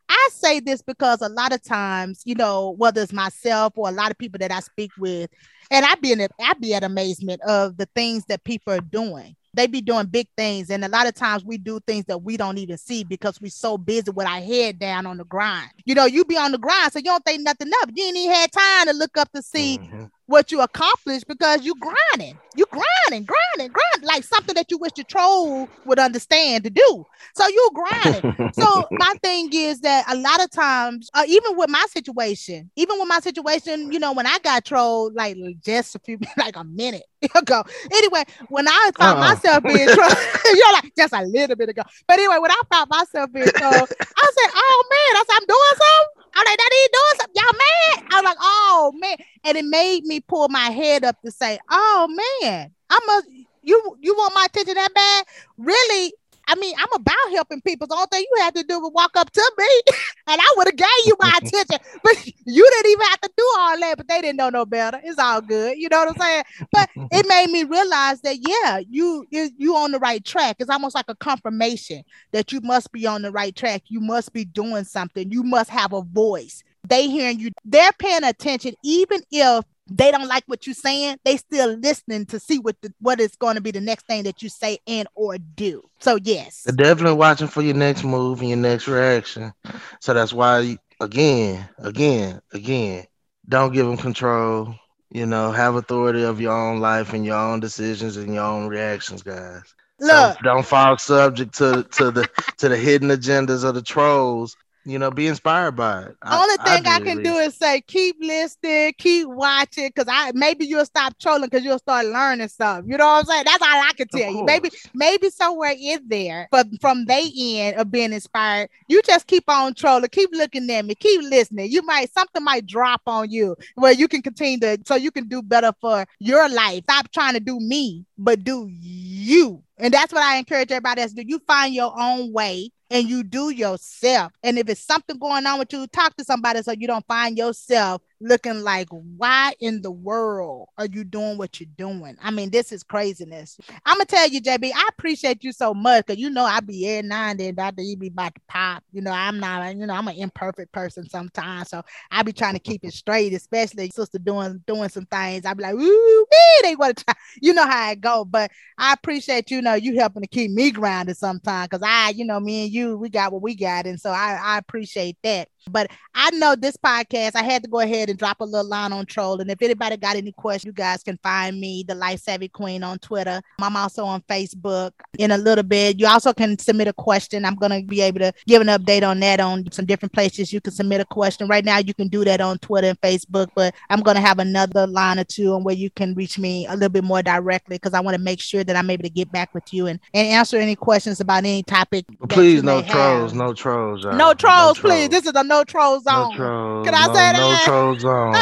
I 0.09 0.29
say 0.33 0.61
this 0.61 0.83
because 0.83 1.21
a 1.21 1.29
lot 1.29 1.53
of 1.53 1.63
times, 1.63 2.23
you 2.25 2.35
know, 2.35 2.71
whether 2.79 3.03
it's 3.03 3.13
myself 3.13 3.75
or 3.77 3.89
a 3.89 3.93
lot 3.93 4.11
of 4.11 4.19
people 4.19 4.39
that 4.39 4.51
I 4.51 4.61
speak 4.61 4.91
with, 4.99 5.31
and 5.71 5.85
I'd 5.85 6.01
be 6.01 6.13
in 6.13 6.27
I'd 6.41 6.61
be 6.61 6.75
at 6.75 6.85
amazement 6.85 7.43
of 7.43 7.77
the 7.77 7.87
things 7.95 8.25
that 8.27 8.45
people 8.45 8.73
are 8.73 8.81
doing. 8.81 9.37
They 9.55 9.67
be 9.67 9.81
doing 9.81 10.07
big 10.07 10.29
things, 10.37 10.71
and 10.71 10.85
a 10.85 10.89
lot 10.89 11.07
of 11.07 11.15
times 11.15 11.45
we 11.45 11.59
do 11.59 11.81
things 11.81 12.05
that 12.07 12.23
we 12.23 12.37
don't 12.37 12.59
even 12.59 12.79
see 12.79 13.03
because 13.03 13.41
we're 13.41 13.51
so 13.51 13.77
busy 13.77 14.11
with 14.11 14.27
our 14.27 14.41
head 14.41 14.79
down 14.79 15.07
on 15.07 15.17
the 15.17 15.25
grind. 15.25 15.71
You 15.85 15.95
know, 15.95 16.05
you 16.05 16.25
be 16.25 16.37
on 16.37 16.53
the 16.53 16.59
grind, 16.59 16.93
so 16.93 16.99
you 16.99 17.07
don't 17.07 17.25
think 17.25 17.43
nothing 17.43 17.71
of. 17.83 17.91
You 17.95 18.05
ain't 18.05 18.17
even 18.17 18.35
had 18.35 18.53
time 18.53 18.87
to 18.87 18.93
look 18.93 19.17
up 19.17 19.33
to 19.33 19.43
see 19.43 19.79
mm-hmm. 19.79 20.05
What 20.29 20.53
you 20.53 20.61
accomplish 20.61 21.25
because 21.25 21.65
you 21.65 21.75
grinding, 21.81 22.39
you 22.55 22.67
grinding, 22.71 23.27
grinding, 23.27 23.73
grinding, 23.73 24.07
like 24.07 24.23
something 24.23 24.55
that 24.55 24.71
you 24.71 24.77
wish 24.77 24.93
the 24.93 25.03
troll 25.03 25.67
would 25.87 25.99
understand 25.99 26.65
to 26.65 26.71
do. 26.71 27.07
So 27.35 27.49
you 27.49 27.71
grinding. 27.73 28.53
so 28.53 28.87
my 28.91 29.15
thing 29.23 29.49
is 29.53 29.81
that 29.81 30.05
a 30.07 30.15
lot 30.15 30.45
of 30.45 30.51
times, 30.51 31.09
uh, 31.15 31.25
even 31.27 31.57
with 31.57 31.71
my 31.71 31.85
situation, 31.89 32.71
even 32.77 32.99
with 32.99 33.09
my 33.09 33.21
situation, 33.21 33.91
you 33.91 33.99
know, 33.99 34.13
when 34.13 34.27
I 34.27 34.39
got 34.41 34.67
trolled, 34.67 35.15
like 35.15 35.39
just 35.65 35.97
a 35.97 35.99
few, 35.99 36.19
like 36.37 36.57
a 36.57 36.65
minute 36.65 37.05
ago. 37.35 37.65
Anyway, 37.93 38.25
when 38.49 38.69
I 38.69 38.91
found 38.99 39.19
uh-uh. 39.19 39.29
myself 39.35 39.63
being 39.65 39.89
trolled, 39.95 40.17
you're 40.45 40.73
like 40.73 40.93
just 40.97 41.13
a 41.13 41.23
little 41.23 41.57
bit 41.57 41.69
ago. 41.69 41.83
But 42.07 42.19
anyway, 42.19 42.39
when 42.39 42.51
I 42.51 42.61
found 42.71 42.91
myself 42.91 43.33
being 43.33 43.47
trolled, 43.47 43.75
I 43.75 44.31
said, 44.37 44.51
"Oh 44.55 44.85
man," 44.91 45.21
I 45.21 45.25
said, 45.27 45.37
"I'm 45.41 45.47
doing 45.47 45.75
something." 45.77 46.19
I'm 46.35 46.45
like, 46.45 46.59
that 46.59 46.71
ain't 46.73 46.93
doing 46.93 47.21
something. 47.21 47.43
Y'all 47.43 47.59
mad? 47.59 48.13
I 48.13 48.21
was 48.21 48.25
like, 48.25 48.37
oh 48.41 48.93
man. 48.97 49.17
And 49.45 49.59
it 49.59 49.65
made 49.65 50.05
me 50.05 50.21
pull 50.21 50.49
my 50.49 50.71
head 50.71 51.03
up 51.03 51.21
to 51.23 51.33
say, 51.33 51.59
oh 51.69 52.07
man, 52.43 52.71
I 52.91 52.99
must 53.07 53.27
you 53.63 53.97
you 54.01 54.15
want 54.15 54.35
my 54.35 54.47
attention 54.47 54.75
that 54.75 54.95
bad? 54.95 55.25
Really? 55.57 56.13
I 56.49 56.55
mean, 56.55 56.75
I'm 56.79 56.89
about 56.95 57.15
helping 57.33 57.61
people. 57.61 57.87
The 57.87 57.95
only 57.95 58.07
thing 58.11 58.25
you 58.35 58.43
had 58.43 58.55
to 58.55 58.63
do 58.63 58.81
was 58.81 58.91
walk 58.95 59.11
up 59.17 59.31
to 59.31 59.53
me, 59.59 59.81
and 60.27 60.41
I 60.41 60.55
would 60.57 60.67
have 60.67 60.77
gave 60.77 60.89
you 61.05 61.15
my 61.21 61.29
attention. 61.43 61.79
But 62.03 62.27
you 62.27 62.69
didn't 62.71 62.91
even 62.91 63.07
have 63.07 63.21
to 63.21 63.31
do 63.37 63.53
all 63.59 63.81
that. 63.81 63.97
But 63.99 64.09
they 64.09 64.21
didn't 64.23 64.39
know 64.39 64.49
no 64.49 64.65
better. 64.65 64.99
It's 65.05 65.19
all 65.19 65.43
good. 65.43 65.77
You 65.77 65.89
know 65.91 65.99
what 65.99 66.09
I'm 66.09 66.23
saying? 66.23 66.45
But 66.73 66.91
it 67.13 67.27
made 67.29 67.51
me 67.51 67.65
realize 67.65 68.23
that 68.23 68.39
yeah, 68.41 68.81
you 68.89 69.27
you 69.31 69.51
you 69.59 69.77
on 69.77 69.93
the 69.93 69.99
right 69.99 70.25
track. 70.25 70.57
It's 70.59 70.71
almost 70.71 70.95
like 70.95 71.07
a 71.09 71.15
confirmation 71.15 72.03
that 72.33 72.51
you 72.51 72.61
must 72.63 72.91
be 72.93 73.07
on 73.07 73.23
the 73.23 73.31
right 73.31 73.55
track. 73.55 73.83
You 73.89 74.01
must 74.01 74.33
be 74.33 74.47
doing 74.47 74.85
something. 74.85 75.31
You 75.31 75.43
must 75.43 75.69
have 75.71 75.93
a 75.93 76.03
voice. 76.03 76.65
They 76.89 77.09
hearing 77.09 77.39
you. 77.39 77.51
They're 77.65 77.93
paying 77.99 78.25
attention, 78.25 78.75
even 78.83 79.21
if 79.31 79.65
they 79.91 80.11
don't 80.11 80.29
like 80.29 80.45
what 80.47 80.67
you're 80.67 80.75
saying, 80.75 81.19
they 81.25 81.37
still 81.37 81.75
listening 81.75 82.27
to 82.27 82.41
see 82.41 82.59
what 82.59 82.77
the, 82.83 82.93
what 83.01 83.21
is 83.21 83.37
going 83.37 83.57
to 83.57 83.61
be 83.61 83.71
the 83.71 83.81
next 83.81 84.07
thing 84.07 84.25
that 84.25 84.43
you 84.43 84.49
say 84.49 84.79
and 84.87 85.09
or 85.15 85.39
do. 85.39 85.83
So 86.01 86.19
yes, 86.23 86.63
They're 86.65 86.75
definitely 86.75 87.19
watching 87.19 87.49
for 87.49 87.63
your 87.63 87.75
next 87.75 88.05
move 88.05 88.41
and 88.41 88.49
your 88.49 88.59
next 88.59 88.89
reaction. 88.89 89.53
So 90.01 90.15
that's 90.15 90.33
why 90.33 90.79
again, 91.01 91.69
again, 91.79 92.41
again, 92.53 93.07
don't 93.49 93.73
give 93.73 93.87
them 93.87 93.97
control. 93.97 94.75
You 95.11 95.25
know, 95.25 95.53
have 95.53 95.75
authority 95.77 96.23
of 96.23 96.41
your 96.41 96.53
own 96.53 96.81
life 96.81 97.15
and 97.15 97.25
your 97.25 97.39
own 97.39 97.61
decisions 97.61 98.19
and 98.19 98.35
your 98.35 98.45
own 98.45 98.69
reactions, 98.69 99.23
guys. 99.23 99.63
Look, 100.01 100.11
don't, 100.11 100.43
don't 100.43 100.67
fall 100.67 100.99
subject 100.99 101.55
to 101.59 101.83
to 101.93 102.11
the 102.11 102.29
to 102.59 102.69
the 102.69 102.77
hidden 102.77 103.09
agendas 103.09 103.65
of 103.65 103.75
the 103.75 103.83
trolls 103.83 104.55
you 104.85 104.99
know, 104.99 105.11
be 105.11 105.27
inspired 105.27 105.73
by 105.73 106.03
it. 106.03 106.17
Only 106.25 106.57
I, 106.61 106.77
thing 106.77 106.87
I, 106.87 106.97
I 106.97 107.01
can 107.01 107.23
do 107.23 107.35
is 107.37 107.55
say 107.57 107.81
keep 107.83 108.17
listening, 108.21 108.95
keep 108.99 109.29
watching, 109.29 109.89
because 109.89 110.07
I 110.09 110.33
maybe 110.35 110.67
you'll 110.67 110.85
stop 110.87 111.19
trolling 111.19 111.45
because 111.45 111.65
you'll 111.65 111.79
start 111.79 112.07
learning 112.07 112.49
stuff. 112.49 112.85
You 112.87 112.97
know 112.97 113.07
what 113.07 113.21
I'm 113.21 113.25
saying? 113.27 113.45
That's 113.45 113.63
all 113.63 113.69
I 113.69 113.93
can 113.97 114.09
tell 114.09 114.33
you. 114.33 114.45
Maybe 114.45 114.71
maybe 114.95 115.31
somewhere 115.31 115.75
in 115.79 116.01
there, 116.07 116.49
but 116.51 116.67
from 116.81 117.05
they 117.05 117.31
end 117.37 117.77
of 117.77 117.91
being 117.91 118.13
inspired, 118.13 118.71
you 118.89 119.03
just 119.03 119.27
keep 119.27 119.45
on 119.49 119.75
trolling, 119.75 120.09
keep 120.11 120.31
looking 120.33 120.71
at 120.71 120.85
me, 120.85 120.95
keep 120.95 121.21
listening. 121.23 121.71
You 121.71 121.83
might 121.83 122.13
something 122.13 122.43
might 122.43 122.67
drop 122.67 123.03
on 123.07 123.31
you 123.31 123.57
where 123.75 123.93
you 123.93 124.09
can 124.09 124.23
continue 124.23 124.59
to 124.61 124.79
so 124.87 124.95
you 124.95 125.11
can 125.11 125.29
do 125.29 125.43
better 125.43 125.73
for 125.81 126.07
your 126.19 126.49
life. 126.49 126.85
Stop 126.85 127.11
trying 127.13 127.35
to 127.35 127.41
do 127.41 127.61
me, 127.61 128.05
but 128.17 128.45
do 128.45 128.67
you. 128.71 129.63
And 129.79 129.95
that's 129.95 130.13
what 130.13 130.23
I 130.23 130.37
encourage 130.39 130.73
everybody 130.73 131.03
else 131.03 131.13
to 131.13 131.23
do. 131.23 131.29
You 131.29 131.39
find 131.47 131.75
your 131.75 131.93
own 131.97 132.33
way 132.33 132.71
and 132.91 133.09
you 133.09 133.23
do 133.23 133.51
yourself. 133.51 134.33
And 134.43 134.59
if 134.59 134.69
it's 134.69 134.81
something 134.81 135.19
going 135.19 135.47
on 135.47 135.59
with 135.59 135.73
you, 135.73 135.87
talk 135.87 136.17
to 136.17 136.25
somebody 136.25 136.63
so 136.63 136.73
you 136.73 136.87
don't 136.87 137.07
find 137.07 137.37
yourself 137.37 138.03
looking 138.21 138.63
like, 138.63 138.89
why 138.91 139.55
in 139.61 139.83
the 139.83 139.91
world 139.91 140.69
are 140.77 140.87
you 140.87 141.05
doing 141.05 141.39
what 141.39 141.61
you're 141.61 141.69
doing? 141.77 142.17
I 142.23 142.31
mean, 142.31 142.51
this 142.51 142.73
is 142.73 142.83
craziness. 142.83 143.59
I'm 143.87 143.97
gonna 143.97 144.07
tell 144.07 144.29
you, 144.29 144.41
JB, 144.41 144.73
I 144.75 144.89
appreciate 144.91 145.45
you 145.45 145.53
so 145.53 145.75
much 145.75 146.07
because 146.07 146.21
you 146.21 146.31
know 146.31 146.45
I 146.45 146.61
be 146.61 146.79
here 146.79 147.03
now 147.03 147.29
and 147.29 147.39
then 147.39 147.55
Dr. 147.55 147.83
E 147.83 147.95
be 147.97 148.09
about 148.09 148.35
to 148.35 148.41
pop. 148.49 148.83
You 148.93 149.03
know, 149.03 149.13
I'm 149.13 149.39
not, 149.39 149.77
you 149.77 149.87
know, 149.87 149.95
I'm 149.95 150.09
an 150.09 150.17
imperfect 150.17 150.73
person 150.73 151.09
sometimes. 151.09 151.71
So 151.71 151.83
I 152.11 152.23
be 152.23 152.33
trying 152.33 152.55
to 152.55 152.61
keep 152.61 152.85
it 152.85 152.93
straight, 152.95 153.33
especially 153.33 153.91
sister 153.91 154.19
doing 154.19 154.63
doing 154.67 154.89
some 154.89 155.07
things. 155.07 155.47
I 155.47 155.55
be 155.55 155.63
like, 155.63 155.75
ooh, 155.75 156.27
they 156.63 156.77
want 156.77 156.97
to 156.99 157.05
try. 157.05 157.15
You 157.41 157.53
know 157.53 157.67
how 157.67 157.91
it 157.93 158.01
go. 158.01 158.25
But 158.25 158.51
I 158.79 158.93
appreciate 158.93 159.51
you 159.51 159.63
know 159.63 159.75
you 159.75 159.97
helping 159.99 160.23
to 160.23 160.29
keep 160.29 160.51
me 160.51 160.71
grounded 160.71 161.17
sometimes 161.17 161.69
because 161.69 161.83
I, 161.87 162.11
you 162.11 162.25
know, 162.25 162.41
me 162.41 162.65
and 162.65 162.73
you, 162.73 162.97
we 162.97 163.09
got 163.11 163.33
what 163.33 163.43
we 163.43 163.55
got. 163.55 163.87
And 163.87 164.01
so 164.01 164.11
I, 164.11 164.39
I 164.43 164.59
appreciate 164.59 165.17
that. 165.23 165.49
But 165.71 165.91
I 166.15 166.31
know 166.31 166.55
this 166.55 166.77
podcast, 166.77 167.33
I 167.35 167.43
had 167.43 167.63
to 167.63 167.69
go 167.69 167.81
ahead 167.81 168.09
and 168.09 168.19
drop 168.19 168.41
a 168.41 168.45
little 168.45 168.69
line 168.69 168.93
on 168.93 169.07
troll. 169.07 169.41
And 169.41 169.51
if 169.51 169.61
anybody 169.63 169.97
got 169.97 170.17
any 170.17 170.33
questions, 170.33 170.67
you 170.67 170.73
guys 170.73 171.03
can 171.03 171.19
find 171.23 171.61
me, 171.61 171.85
the 171.87 171.95
Life 171.95 172.21
Savvy 172.21 172.49
Queen, 172.49 172.83
on 172.83 172.99
Twitter. 172.99 173.41
I'm 173.61 173.77
also 173.77 174.05
on 174.05 174.23
Facebook 174.23 174.93
in 175.19 175.31
a 175.31 175.39
little 175.39 175.65
bit. 175.65 175.99
You 175.99 176.07
also 176.07 176.33
can 176.33 176.59
submit 176.59 176.89
a 176.89 176.93
question. 176.93 177.45
I'm 177.45 177.55
going 177.55 177.73
to 177.73 177.87
be 177.87 178.01
able 178.01 178.21
to 178.21 178.33
give 178.47 178.61
an 178.63 178.69
update 178.69 179.07
on 179.07 179.21
that 179.21 179.41
on 179.41 179.71
some 179.73 179.87
different 179.87 180.13
places. 180.13 180.53
You 180.53 180.61
can 180.61 180.73
submit 180.73 181.01
a 181.01 181.05
question. 181.05 181.49
Right 181.49 181.65
now, 181.65 181.79
you 181.79 181.95
can 181.95 182.09
do 182.09 182.25
that 182.25 182.41
on 182.41 182.59
Twitter 182.59 182.89
and 182.89 183.01
Facebook, 183.01 183.49
but 183.55 183.75
I'm 183.91 184.01
going 184.01 184.17
to 184.17 184.21
have 184.21 184.39
another 184.39 184.87
line 184.87 185.19
or 185.19 185.25
two 185.25 185.55
on 185.55 185.65
where 185.65 185.75
you 185.75 185.91
can 185.91 186.15
reach 186.15 186.39
me 186.39 186.67
a 186.67 186.75
little 186.75 186.89
bit 186.89 187.05
more 187.05 187.23
directly 187.23 187.77
because 187.77 187.95
I 187.95 188.01
want 188.01 188.17
to 188.17 188.23
make 188.23 188.41
sure 188.41 188.65
that 188.65 188.77
I'm 188.77 188.91
able 188.91 189.05
to 189.05 189.11
get 189.11 189.31
back 189.33 189.55
with 189.55 189.73
you 189.73 189.87
and, 189.87 190.01
and 190.15 190.29
answer 190.29 190.57
any 190.57 190.77
questions 190.77 191.21
about 191.21 191.39
any 191.39 191.63
topic. 191.63 192.07
Please, 192.29 192.63
no 192.63 192.83
trolls, 192.83 193.33
no 193.33 193.53
trolls, 193.53 194.05
no 194.05 194.11
trolls, 194.11 194.19
no 194.19 194.35
trolls, 194.35 194.79
please. 194.79 195.09
This 195.09 195.27
is 195.27 195.33
a 195.35 195.45
no 195.49 195.65
troll 195.65 196.01
zone. 196.01 196.31
No 196.31 196.37
trolls, 196.37 196.85
Can 196.87 196.95
I 196.95 197.07
no, 197.07 197.15
say 197.15 197.33
that? 197.33 197.39
No 197.49 197.65
troll 197.65 197.99
zone. 197.99 198.33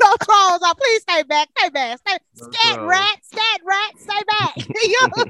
no 0.00 0.16
troll 0.22 0.58
zone. 0.58 0.74
Please 0.78 1.02
stay 1.02 1.22
back. 1.22 1.48
Stay 1.56 1.68
back. 1.70 1.98
Stay. 1.98 2.18
Trolls. 2.38 2.78
rat. 2.78 3.18
Scat 3.22 3.60
rat. 3.64 3.98
Stay 3.98 4.22
back. 4.38 4.56
you 4.84 5.08
know 5.16 5.24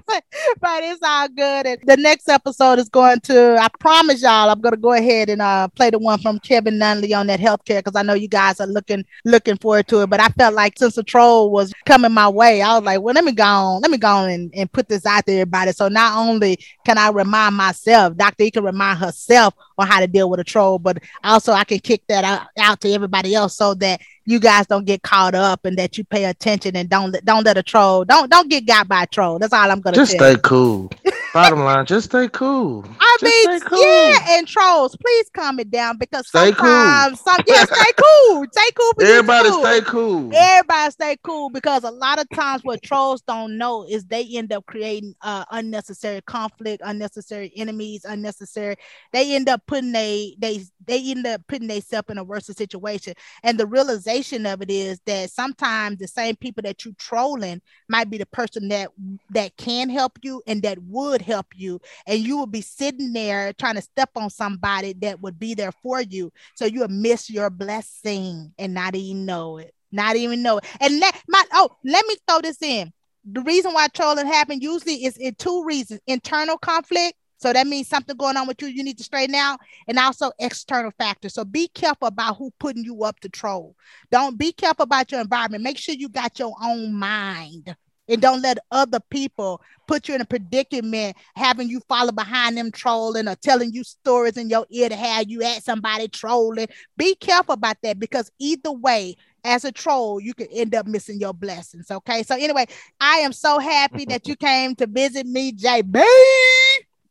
but 0.61 0.83
it's 0.83 1.01
all 1.03 1.29
good. 1.29 1.66
And 1.66 1.79
the 1.85 1.97
next 1.97 2.29
episode 2.29 2.79
is 2.79 2.88
going 2.88 3.21
to. 3.21 3.57
I 3.61 3.68
promise 3.79 4.23
y'all, 4.23 4.51
I'm 4.51 4.61
going 4.61 4.75
to 4.75 4.81
go 4.81 4.92
ahead 4.92 5.29
and 5.29 5.42
uh 5.42 5.68
play 5.68 5.90
the 5.90 5.99
one 5.99 6.18
from 6.18 6.38
Kevin 6.40 6.75
Nunley 6.75 7.18
on 7.18 7.27
that 7.29 7.40
healthcare 7.40 7.79
because 7.79 7.97
I 7.97 8.03
know 8.03 8.14
you 8.14 8.29
guys 8.29 8.61
are 8.61 8.66
looking 8.66 9.05
looking 9.25 9.57
forward 9.57 9.88
to 9.88 10.03
it. 10.03 10.11
But 10.11 10.21
I 10.21 10.29
felt 10.29 10.55
like 10.55 10.79
since 10.79 10.94
the 10.94 11.03
troll 11.03 11.51
was 11.51 11.73
coming 11.87 12.12
my 12.12 12.29
way, 12.29 12.62
I 12.62 12.75
was 12.77 12.85
like, 12.85 13.01
well, 13.01 13.14
let 13.14 13.25
me 13.25 13.33
go 13.33 13.44
on. 13.44 13.81
Let 13.81 13.90
me 13.90 13.99
go 13.99 14.09
on 14.09 14.31
and, 14.31 14.53
and 14.55 14.71
put 14.71 14.88
this 14.88 15.07
out 15.07 15.27
there, 15.27 15.42
everybody. 15.42 15.73
So 15.73 15.88
not 15.88 16.16
only 16.16 16.59
can 16.85 16.99
I 16.99 17.11
remind 17.11 17.57
myself, 17.57 18.16
Dr. 18.16 18.44
E 18.44 18.51
can 18.51 18.64
remind 18.64 18.99
herself 18.99 19.55
on 19.79 19.87
how 19.87 20.01
to 20.01 20.07
deal 20.07 20.29
with 20.29 20.40
a 20.40 20.44
troll, 20.44 20.79
but 20.79 20.99
also 21.23 21.53
I 21.53 21.64
can 21.64 21.79
kick 21.79 22.03
that 22.09 22.25
out, 22.25 22.49
out 22.59 22.81
to 22.81 22.92
everybody 22.92 23.35
else 23.35 23.57
so 23.57 23.75
that 23.75 24.01
you 24.25 24.38
guys 24.38 24.66
don't 24.66 24.85
get 24.85 25.03
caught 25.03 25.35
up 25.35 25.64
and 25.64 25.79
that 25.79 25.97
you 25.97 26.05
pay 26.05 26.27
attention 26.27 26.77
and 26.77 26.90
don't 26.90 26.98
don't 27.25 27.45
let 27.45 27.57
a 27.57 27.63
troll 27.63 28.05
don't 28.05 28.31
don't 28.31 28.49
get 28.49 28.67
got 28.67 28.89
by 28.89 29.03
a 29.05 29.07
troll. 29.07 29.39
That's 29.39 29.53
all 29.53 29.71
I'm 29.71 29.81
gonna 29.81 29.97
just 29.97 30.13
stay 30.13 30.37
cool. 30.43 30.91
Bottom 31.35 31.61
line, 31.61 31.85
just 31.87 32.07
stay 32.11 32.29
cool. 32.29 32.85
I 33.01 33.17
just 33.21 33.47
mean, 33.47 33.61
cool. 33.61 33.83
yeah, 33.83 34.38
and 34.38 34.47
trolls, 34.47 34.97
please 34.97 35.31
calm 35.35 35.61
it 35.61 35.71
down 35.71 35.99
because 35.99 36.27
stay 36.29 36.53
sometimes, 36.53 37.21
cool. 37.21 37.35
some 37.35 37.45
yeah, 37.47 37.64
stay 37.71 37.93
cool, 37.97 38.45
stay 38.51 38.71
cool. 38.75 38.93
Everybody 39.01 39.49
cool. 39.51 39.62
stay 39.62 39.81
cool. 39.83 40.35
Everybody 40.35 40.91
stay 40.91 41.17
cool 41.23 41.51
because 41.51 41.85
a 41.85 41.91
lot 41.91 42.21
of 42.21 42.29
times 42.31 42.62
what 42.64 42.83
trolls 42.83 43.21
don't 43.23 43.59
know 43.59 43.85
is 43.88 44.05
they 44.05 44.27
end 44.37 44.53
up 44.53 44.64
creating 44.67 45.14
uh, 45.23 45.45
unnecessary 45.51 46.21
conflict, 46.23 46.83
unnecessary 46.85 47.53
enemies, 47.57 48.05
unnecessary. 48.05 48.77
They 49.12 49.35
end 49.35 49.49
up 49.49 49.62
putting 49.67 49.93
they 49.93 50.35
they 50.38 50.62
they 50.87 51.11
end 51.11 51.27
up 51.27 51.43
putting 51.47 51.69
themselves 51.69 52.09
in 52.11 52.19
a 52.19 52.25
worse 52.25 52.47
situation, 52.47 53.14
and 53.43 53.59
the 53.59 53.67
realization 53.67 53.88
realization 54.09 54.47
of 54.47 54.62
it 54.62 54.71
is 54.71 55.01
that 55.07 55.31
sometimes 55.31 55.99
the 55.99 56.09
same 56.09 56.37
people 56.37 56.62
that 56.62 56.85
you 56.85 56.93
trolling 56.99 57.61
might 57.88 58.11
be 58.11 58.19
the 58.19 58.27
person 58.27 58.69
that 58.69 58.91
that 59.31 59.57
can 59.57 59.88
help 59.88 60.19
you 60.23 60.43
and 60.47 60.62
that 60.62 60.79
would 60.83 61.17
help 61.22 61.46
you 61.54 61.81
and 62.07 62.20
you 62.20 62.37
will 62.37 62.46
be 62.46 62.61
sitting 62.61 63.12
there 63.12 63.52
trying 63.54 63.74
to 63.74 63.83
step 63.83 64.11
on 64.16 64.31
somebody 64.31 64.92
that 64.94 65.20
would 65.20 65.38
be 65.38 65.54
there 65.54 65.72
for 65.72 66.00
you 66.00 66.33
so 66.54 66.64
you'll 66.64 66.88
miss 66.88 67.31
your 67.31 67.50
blessing 67.50 68.52
and 68.59 68.74
not 68.74 68.94
even 68.94 69.24
know 69.24 69.59
it 69.59 69.74
not 69.92 70.16
even 70.16 70.42
know 70.42 70.59
it 70.59 70.64
and 70.81 70.98
let 71.00 71.14
my 71.28 71.42
oh 71.52 71.70
let 71.85 72.04
me 72.07 72.16
throw 72.26 72.40
this 72.40 72.62
in 72.62 72.92
the 73.31 73.40
reason 73.42 73.72
why 73.72 73.87
trolling 73.88 74.26
happened 74.26 74.62
usually 74.62 75.04
is 75.04 75.16
in 75.16 75.35
two 75.35 75.64
reasons 75.64 76.00
internal 76.07 76.59
conflict 76.59 77.14
so 77.38 77.52
that 77.52 77.66
means 77.68 77.88
something 77.88 78.16
going 78.16 78.37
on 78.37 78.48
with 78.48 78.61
you, 78.61 78.68
you 78.68 78.83
need 78.83 78.98
to 78.98 79.04
straighten 79.04 79.35
out, 79.37 79.61
and 79.87 79.98
also 79.98 80.33
external 80.40 80.90
factors. 80.98 81.35
So 81.35 81.44
be 81.44 81.68
careful 81.68 82.09
about 82.09 82.37
who 82.37 82.52
putting 82.59 82.85
you 82.85 83.04
up 83.04 83.20
to 83.20 83.28
troll. 83.28 83.76
Don't 84.11 84.37
be 84.37 84.52
careful 84.52 84.83
about 84.83 85.12
your 85.12 85.20
environment. 85.20 85.62
Make 85.62 85.78
sure 85.78 85.94
you 85.94 86.09
got 86.09 86.38
your 86.38 86.54
own 86.61 86.92
mind. 86.92 87.76
And 88.09 88.21
don't 88.23 88.42
let 88.42 88.59
other 88.71 89.01
people 89.11 89.61
put 89.87 90.09
you 90.09 90.14
in 90.14 90.21
a 90.21 90.25
predicament, 90.25 91.16
having 91.37 91.68
you 91.68 91.81
follow 91.88 92.12
behind 92.12 92.57
them 92.57 92.71
trolling 92.71 93.29
or 93.29 93.35
telling 93.37 93.73
you 93.73 93.85
stories 93.85 94.37
in 94.37 94.49
your 94.49 94.66
ear 94.71 94.88
to 94.88 94.97
have 94.97 95.31
you 95.31 95.42
at 95.42 95.62
somebody 95.62 96.09
trolling. 96.09 96.68
Be 96.97 97.14
careful 97.16 97.55
about 97.55 97.77
that 97.83 97.99
because 97.99 98.31
either 98.38 98.73
way, 98.73 99.16
as 99.44 99.64
a 99.64 99.73
troll, 99.73 100.21
you 100.21 100.35
could 100.35 100.49
end 100.53 100.75
up 100.75 100.87
missing 100.87 101.21
your 101.21 101.33
blessings. 101.33 101.90
Okay. 101.90 102.23
So, 102.23 102.35
anyway, 102.35 102.66
I 103.01 103.18
am 103.18 103.33
so 103.33 103.59
happy 103.59 104.05
that 104.07 104.27
you 104.29 104.37
came 104.37 104.75
to 104.77 104.87
visit 104.87 105.27
me, 105.27 105.53
JB. 105.53 106.03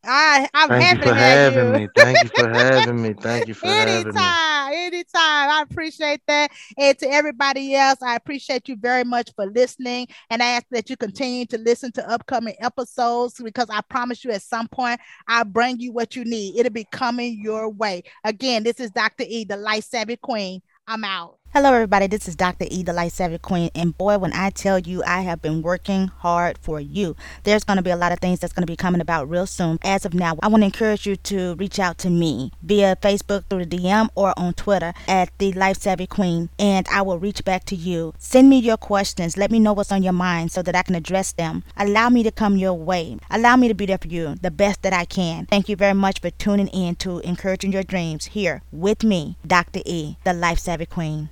I 0.04 0.48
I'm 0.54 0.70
Thank 0.70 0.80
happy 0.80 0.98
you 0.98 0.98
for 0.98 1.14
to 1.14 1.14
have 1.14 1.42
having 1.44 1.72
you. 1.72 1.72
me. 1.72 1.88
Thank 1.96 2.22
you 2.22 2.28
for 2.28 2.48
having 2.48 3.02
me. 3.02 3.14
Thank 3.14 3.48
you 3.48 3.54
for 3.54 3.74
Anytime. 3.74 3.74
having 3.74 4.22
me. 4.22 4.38
Anytime. 4.72 5.50
I 5.50 5.64
appreciate 5.68 6.20
that. 6.26 6.50
And 6.76 6.98
to 6.98 7.10
everybody 7.10 7.74
else, 7.74 8.02
I 8.02 8.16
appreciate 8.16 8.68
you 8.68 8.76
very 8.76 9.04
much 9.04 9.30
for 9.34 9.46
listening. 9.46 10.08
And 10.30 10.42
I 10.42 10.46
ask 10.46 10.66
that 10.70 10.90
you 10.90 10.96
continue 10.96 11.46
to 11.46 11.58
listen 11.58 11.92
to 11.92 12.10
upcoming 12.10 12.54
episodes 12.60 13.40
because 13.42 13.68
I 13.70 13.80
promise 13.82 14.24
you 14.24 14.30
at 14.30 14.42
some 14.42 14.68
point 14.68 15.00
I'll 15.26 15.44
bring 15.44 15.80
you 15.80 15.92
what 15.92 16.16
you 16.16 16.24
need. 16.24 16.58
It'll 16.58 16.72
be 16.72 16.86
coming 16.90 17.40
your 17.42 17.68
way. 17.68 18.02
Again, 18.24 18.62
this 18.62 18.80
is 18.80 18.90
Dr. 18.90 19.24
E, 19.26 19.44
the 19.44 19.56
Life 19.56 19.84
Savvy 19.84 20.16
Queen. 20.16 20.62
I'm 20.86 21.04
out. 21.04 21.38
Hello, 21.54 21.72
everybody. 21.72 22.06
This 22.06 22.28
is 22.28 22.36
Dr. 22.36 22.66
E, 22.70 22.82
the 22.82 22.92
Life 22.92 23.14
Savvy 23.14 23.38
Queen. 23.38 23.70
And 23.74 23.96
boy, 23.96 24.18
when 24.18 24.34
I 24.34 24.50
tell 24.50 24.78
you 24.78 25.02
I 25.04 25.22
have 25.22 25.40
been 25.40 25.62
working 25.62 26.08
hard 26.08 26.58
for 26.58 26.78
you, 26.78 27.16
there's 27.44 27.64
going 27.64 27.78
to 27.78 27.82
be 27.82 27.90
a 27.90 27.96
lot 27.96 28.12
of 28.12 28.20
things 28.20 28.38
that's 28.38 28.52
going 28.52 28.66
to 28.66 28.70
be 28.70 28.76
coming 28.76 29.00
about 29.00 29.30
real 29.30 29.46
soon. 29.46 29.78
As 29.82 30.04
of 30.04 30.12
now, 30.12 30.36
I 30.42 30.48
want 30.48 30.60
to 30.60 30.66
encourage 30.66 31.06
you 31.06 31.16
to 31.16 31.54
reach 31.54 31.78
out 31.80 31.96
to 31.98 32.10
me 32.10 32.52
via 32.62 32.96
Facebook 32.96 33.44
through 33.48 33.64
the 33.64 33.78
DM 33.78 34.10
or 34.14 34.38
on 34.38 34.52
Twitter 34.54 34.92
at 35.08 35.30
the 35.38 35.52
Life 35.52 35.78
Savvy 35.78 36.06
Queen, 36.06 36.50
and 36.58 36.86
I 36.88 37.00
will 37.00 37.18
reach 37.18 37.42
back 37.44 37.64
to 37.64 37.74
you. 37.74 38.12
Send 38.18 38.50
me 38.50 38.58
your 38.58 38.76
questions. 38.76 39.38
Let 39.38 39.50
me 39.50 39.58
know 39.58 39.72
what's 39.72 39.90
on 39.90 40.02
your 40.02 40.12
mind 40.12 40.52
so 40.52 40.60
that 40.62 40.76
I 40.76 40.82
can 40.82 40.94
address 40.94 41.32
them. 41.32 41.64
Allow 41.78 42.10
me 42.10 42.22
to 42.24 42.30
come 42.30 42.58
your 42.58 42.74
way. 42.74 43.16
Allow 43.30 43.56
me 43.56 43.68
to 43.68 43.74
be 43.74 43.86
there 43.86 43.98
for 43.98 44.08
you 44.08 44.34
the 44.34 44.50
best 44.50 44.82
that 44.82 44.92
I 44.92 45.06
can. 45.06 45.46
Thank 45.46 45.70
you 45.70 45.76
very 45.76 45.94
much 45.94 46.20
for 46.20 46.30
tuning 46.30 46.68
in 46.68 46.94
to 46.96 47.20
Encouraging 47.20 47.72
Your 47.72 47.84
Dreams 47.84 48.26
here 48.26 48.62
with 48.70 49.02
me, 49.02 49.38
Dr. 49.46 49.80
E, 49.86 50.18
the 50.24 50.34
Life 50.34 50.58
Savvy 50.58 50.84
Queen. 50.84 51.30